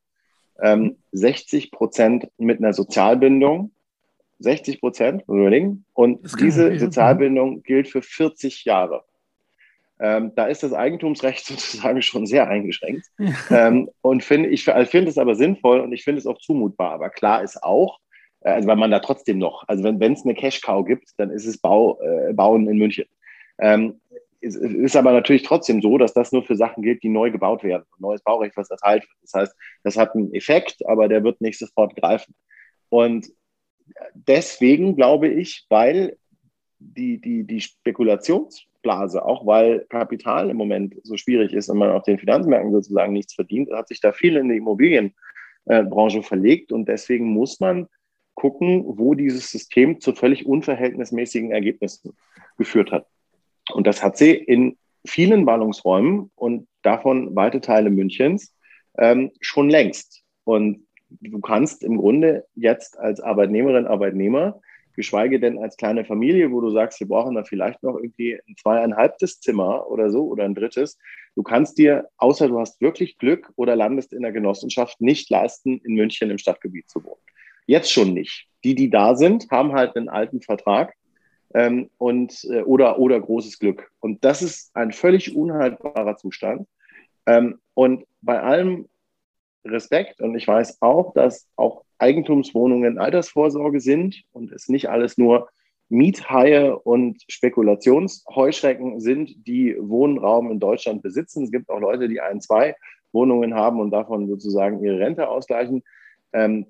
[0.60, 3.72] ähm, 60 Prozent mit einer Sozialbindung,
[4.40, 5.84] 60 Prozent, überlegen.
[5.94, 9.04] Und diese Sozialbindung gilt für 40 Jahre.
[9.98, 13.06] Ähm, da ist das Eigentumsrecht sozusagen schon sehr eingeschränkt.
[13.50, 16.92] ähm, und find, ich finde es aber sinnvoll und ich finde es auch zumutbar.
[16.92, 18.00] Aber klar ist auch,
[18.42, 21.58] also weil man da trotzdem noch, also wenn es eine Cash-Cow gibt, dann ist es
[21.58, 23.06] Bau, äh, Bauen in München.
[23.58, 24.00] Ähm,
[24.40, 27.62] es ist aber natürlich trotzdem so, dass das nur für Sachen gilt, die neu gebaut
[27.62, 27.84] werden.
[27.98, 29.18] Neues Baurecht, was erteilt wird.
[29.22, 32.34] Das heißt, das hat einen Effekt, aber der wird nicht sofort greifen.
[32.88, 33.30] Und
[34.14, 36.16] deswegen glaube ich, weil
[36.78, 42.04] die, die, die Spekulationsblase, auch weil Kapital im Moment so schwierig ist und man auf
[42.04, 46.72] den Finanzmärkten sozusagen nichts verdient, hat sich da viel in die Immobilienbranche verlegt.
[46.72, 47.88] Und deswegen muss man
[48.40, 52.16] gucken, wo dieses System zu völlig unverhältnismäßigen Ergebnissen
[52.56, 53.06] geführt hat.
[53.70, 58.54] Und das hat sie in vielen Ballungsräumen und davon weite Teile Münchens
[58.96, 60.22] ähm, schon längst.
[60.44, 64.62] Und du kannst im Grunde jetzt als Arbeitnehmerin, Arbeitnehmer,
[64.96, 68.56] geschweige denn als kleine Familie, wo du sagst, wir brauchen da vielleicht noch irgendwie ein
[68.56, 70.98] zweieinhalbtes Zimmer oder so oder ein drittes,
[71.36, 75.78] du kannst dir, außer du hast wirklich Glück oder landest in der Genossenschaft, nicht leisten,
[75.84, 77.20] in München im Stadtgebiet zu wohnen.
[77.70, 78.48] Jetzt schon nicht.
[78.64, 80.92] Die, die da sind, haben halt einen alten Vertrag
[81.54, 83.92] ähm, und, äh, oder, oder großes Glück.
[84.00, 86.66] Und das ist ein völlig unhaltbarer Zustand.
[87.26, 88.88] Ähm, und bei allem
[89.64, 95.48] Respekt und ich weiß auch, dass auch Eigentumswohnungen Altersvorsorge sind und es nicht alles nur
[95.90, 101.44] Miethaie und Spekulationsheuschrecken sind, die Wohnraum in Deutschland besitzen.
[101.44, 102.74] Es gibt auch Leute, die ein, zwei
[103.12, 105.84] Wohnungen haben und davon sozusagen ihre Rente ausgleichen.
[106.32, 106.66] Ähm,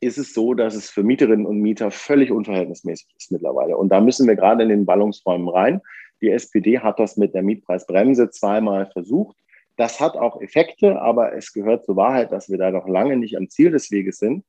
[0.00, 3.76] ist es so, dass es für Mieterinnen und Mieter völlig unverhältnismäßig ist mittlerweile.
[3.76, 5.80] Und da müssen wir gerade in den Ballungsräumen rein.
[6.22, 9.36] Die SPD hat das mit der Mietpreisbremse zweimal versucht.
[9.76, 13.36] Das hat auch Effekte, aber es gehört zur Wahrheit, dass wir da noch lange nicht
[13.36, 14.44] am Ziel des Weges sind.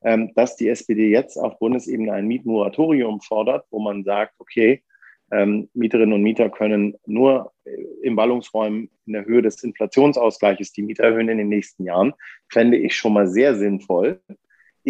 [0.00, 4.84] Ähm, dass die SPD jetzt auf Bundesebene ein Mietmoratorium fordert, wo man sagt, okay,
[5.32, 7.70] ähm, Mieterinnen und Mieter können nur äh,
[8.02, 12.14] in Ballungsräumen in der Höhe des Inflationsausgleiches die Mieter erhöhen in den nächsten Jahren,
[12.48, 14.20] fände ich schon mal sehr sinnvoll.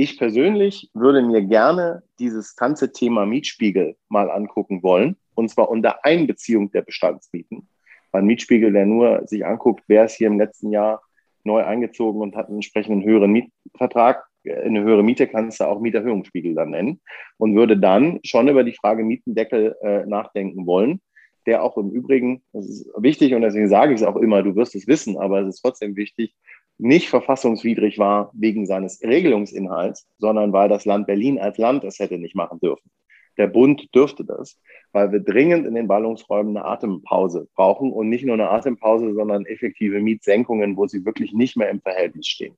[0.01, 6.05] Ich persönlich würde mir gerne dieses ganze Thema Mietspiegel mal angucken wollen, und zwar unter
[6.05, 7.67] Einbeziehung der Bestandsmieten.
[8.13, 11.03] Ein Mietspiegel, der nur sich anguckt, wer ist hier im letzten Jahr
[11.43, 16.55] neu eingezogen und hat einen entsprechenden höheren Mietvertrag, eine höhere Miete kannst du auch Mieterhöhungsspiegel
[16.55, 17.01] dann nennen
[17.39, 21.01] und würde dann schon über die Frage Mietendeckel äh, nachdenken wollen,
[21.45, 24.55] der auch im Übrigen, das ist wichtig und deswegen sage ich es auch immer, du
[24.55, 26.37] wirst es wissen, aber es ist trotzdem wichtig,
[26.79, 32.19] nicht verfassungswidrig war wegen seines Regelungsinhalts, sondern weil das Land Berlin als Land es hätte
[32.19, 32.91] nicht machen dürfen.
[33.37, 34.61] Der Bund dürfte das,
[34.93, 39.47] weil wir dringend in den Ballungsräumen eine Atempause brauchen und nicht nur eine Atempause, sondern
[39.47, 42.57] effektive Mietsenkungen, wo sie wirklich nicht mehr im Verhältnis stehen.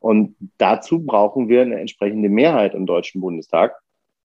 [0.00, 3.74] Und dazu brauchen wir eine entsprechende Mehrheit im Deutschen Bundestag.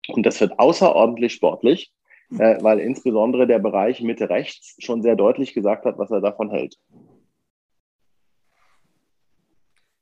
[0.08, 1.92] Und das wird außerordentlich sportlich,
[2.32, 6.50] äh, weil insbesondere der Bereich Mitte rechts schon sehr deutlich gesagt hat, was er davon
[6.50, 6.78] hält.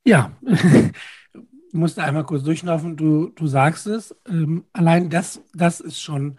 [0.06, 2.96] Ja, ich musste einmal kurz durchlaufen.
[2.96, 4.14] Du, du sagst es.
[4.28, 6.38] Ähm, allein das, das ist schon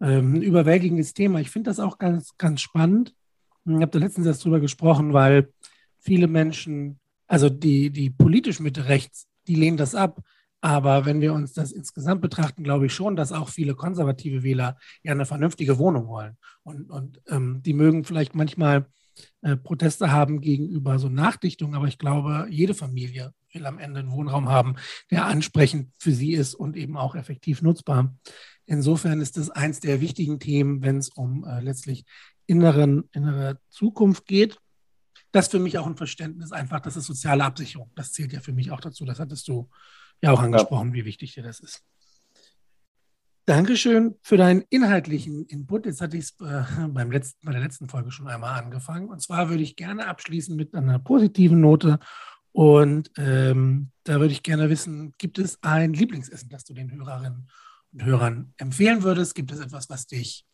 [0.00, 1.40] ähm, ein überwältigendes Thema.
[1.40, 3.12] Ich finde das auch ganz, ganz spannend.
[3.66, 5.52] Ich habe da letztens erst drüber gesprochen, weil
[5.98, 10.20] viele Menschen, also die, die politisch Mitte rechts, die lehnen das ab.
[10.60, 14.76] Aber wenn wir uns das insgesamt betrachten, glaube ich schon, dass auch viele konservative Wähler
[15.02, 16.36] ja eine vernünftige Wohnung wollen.
[16.62, 18.86] Und, und ähm, die mögen vielleicht manchmal
[19.42, 24.12] äh, Proteste haben gegenüber so Nachdichtungen, aber ich glaube, jede Familie will am Ende einen
[24.12, 24.76] Wohnraum haben,
[25.10, 28.14] der ansprechend für sie ist und eben auch effektiv nutzbar.
[28.66, 32.04] Insofern ist das eins der wichtigen Themen, wenn es um äh, letztlich
[32.46, 34.58] inneren, innere Zukunft geht.
[35.32, 37.90] Das für mich auch ein Verständnis einfach, das ist soziale Absicherung.
[37.94, 39.04] Das zählt ja für mich auch dazu.
[39.04, 39.70] Das hattest du
[40.22, 40.94] ja auch angesprochen, ja.
[40.94, 41.84] wie wichtig dir das ist.
[43.50, 45.84] Dankeschön für deinen inhaltlichen Input.
[45.84, 49.08] Jetzt hatte ich es äh, bei der letzten Folge schon einmal angefangen.
[49.08, 51.98] Und zwar würde ich gerne abschließen mit einer positiven Note.
[52.52, 57.48] Und ähm, da würde ich gerne wissen, gibt es ein Lieblingsessen, das du den Hörerinnen
[57.92, 59.34] und Hörern empfehlen würdest?
[59.34, 60.46] Gibt es etwas, was dich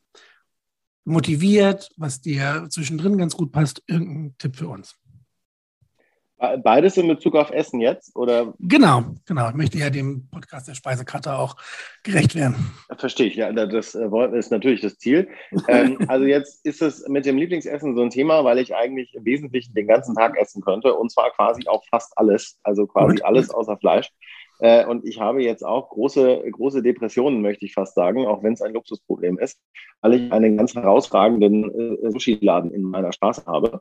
[1.05, 3.82] motiviert, was dir zwischendrin ganz gut passt?
[3.86, 4.94] Irgendein Tipp für uns?
[6.39, 8.14] Beides in Bezug auf Essen jetzt?
[8.14, 8.53] Oder?
[8.59, 9.49] Genau, genau.
[9.49, 11.57] Ich möchte ja dem Podcast der Speisekarte auch
[12.03, 12.74] gerecht werden.
[12.99, 13.53] Verstehe ich, ja.
[13.53, 15.28] Das äh, ist natürlich das Ziel.
[15.66, 19.24] ähm, also jetzt ist es mit dem Lieblingsessen so ein Thema, weil ich eigentlich im
[19.24, 23.24] Wesentlichen den ganzen Tag essen könnte und zwar quasi auch fast alles, also quasi gut,
[23.24, 24.12] alles außer Fleisch.
[24.59, 28.53] Äh, und ich habe jetzt auch große, große Depressionen, möchte ich fast sagen, auch wenn
[28.53, 29.59] es ein Luxusproblem ist,
[30.03, 33.80] weil ich einen ganz herausragenden äh, Sushi-Laden in meiner Straße habe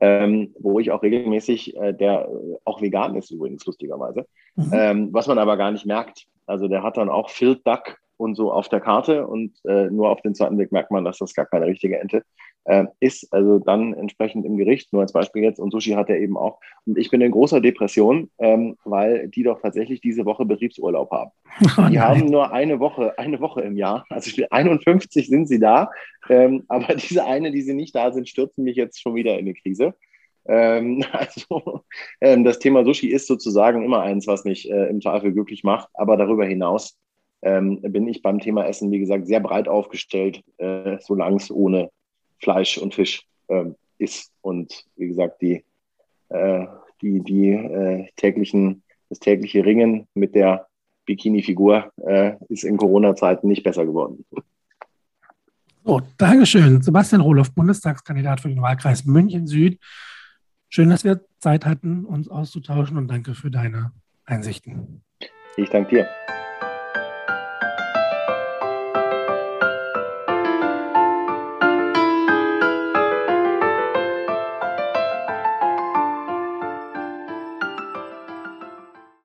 [0.00, 4.26] ähm, wo ich auch regelmäßig, äh, der äh, auch vegan ist übrigens, lustigerweise,
[4.56, 4.70] mhm.
[4.72, 6.26] ähm, was man aber gar nicht merkt.
[6.46, 10.10] Also der hat dann auch Filled Duck und so auf der Karte und äh, nur
[10.10, 12.24] auf den zweiten Blick merkt man, dass das gar keine richtige Ente
[12.64, 13.32] äh, ist.
[13.32, 15.60] Also dann entsprechend im Gericht, nur als Beispiel jetzt.
[15.60, 16.60] Und Sushi hat er eben auch.
[16.86, 21.30] Und ich bin in großer Depression, ähm, weil die doch tatsächlich diese Woche Betriebsurlaub haben.
[21.78, 24.04] Oh die haben nur eine Woche, eine Woche im Jahr.
[24.08, 25.90] Also 51 sind sie da.
[26.28, 29.40] Ähm, aber diese eine, die sie nicht da sind, stürzen mich jetzt schon wieder in
[29.40, 29.94] eine Krise.
[30.46, 31.84] Ähm, also
[32.20, 35.88] ähm, das Thema Sushi ist sozusagen immer eins, was mich äh, im Zweifel glücklich macht.
[35.94, 36.98] Aber darüber hinaus
[37.42, 41.90] ähm, bin ich beim Thema Essen, wie gesagt, sehr breit aufgestellt, äh, solange es ohne
[42.38, 44.32] Fleisch und Fisch ähm, ist.
[44.42, 45.64] Und wie gesagt, die,
[46.28, 46.66] äh,
[47.02, 50.66] die, die äh, täglichen, das tägliche Ringen mit der
[51.06, 54.24] Bikini-Figur äh, ist in Corona-Zeiten nicht besser geworden.
[55.84, 56.80] So, Dankeschön.
[56.80, 59.78] Sebastian Rohloff, Bundestagskandidat für den Wahlkreis München Süd.
[60.70, 63.92] Schön, dass wir Zeit hatten, uns auszutauschen und danke für deine
[64.24, 65.02] Einsichten.
[65.56, 66.08] Ich danke dir.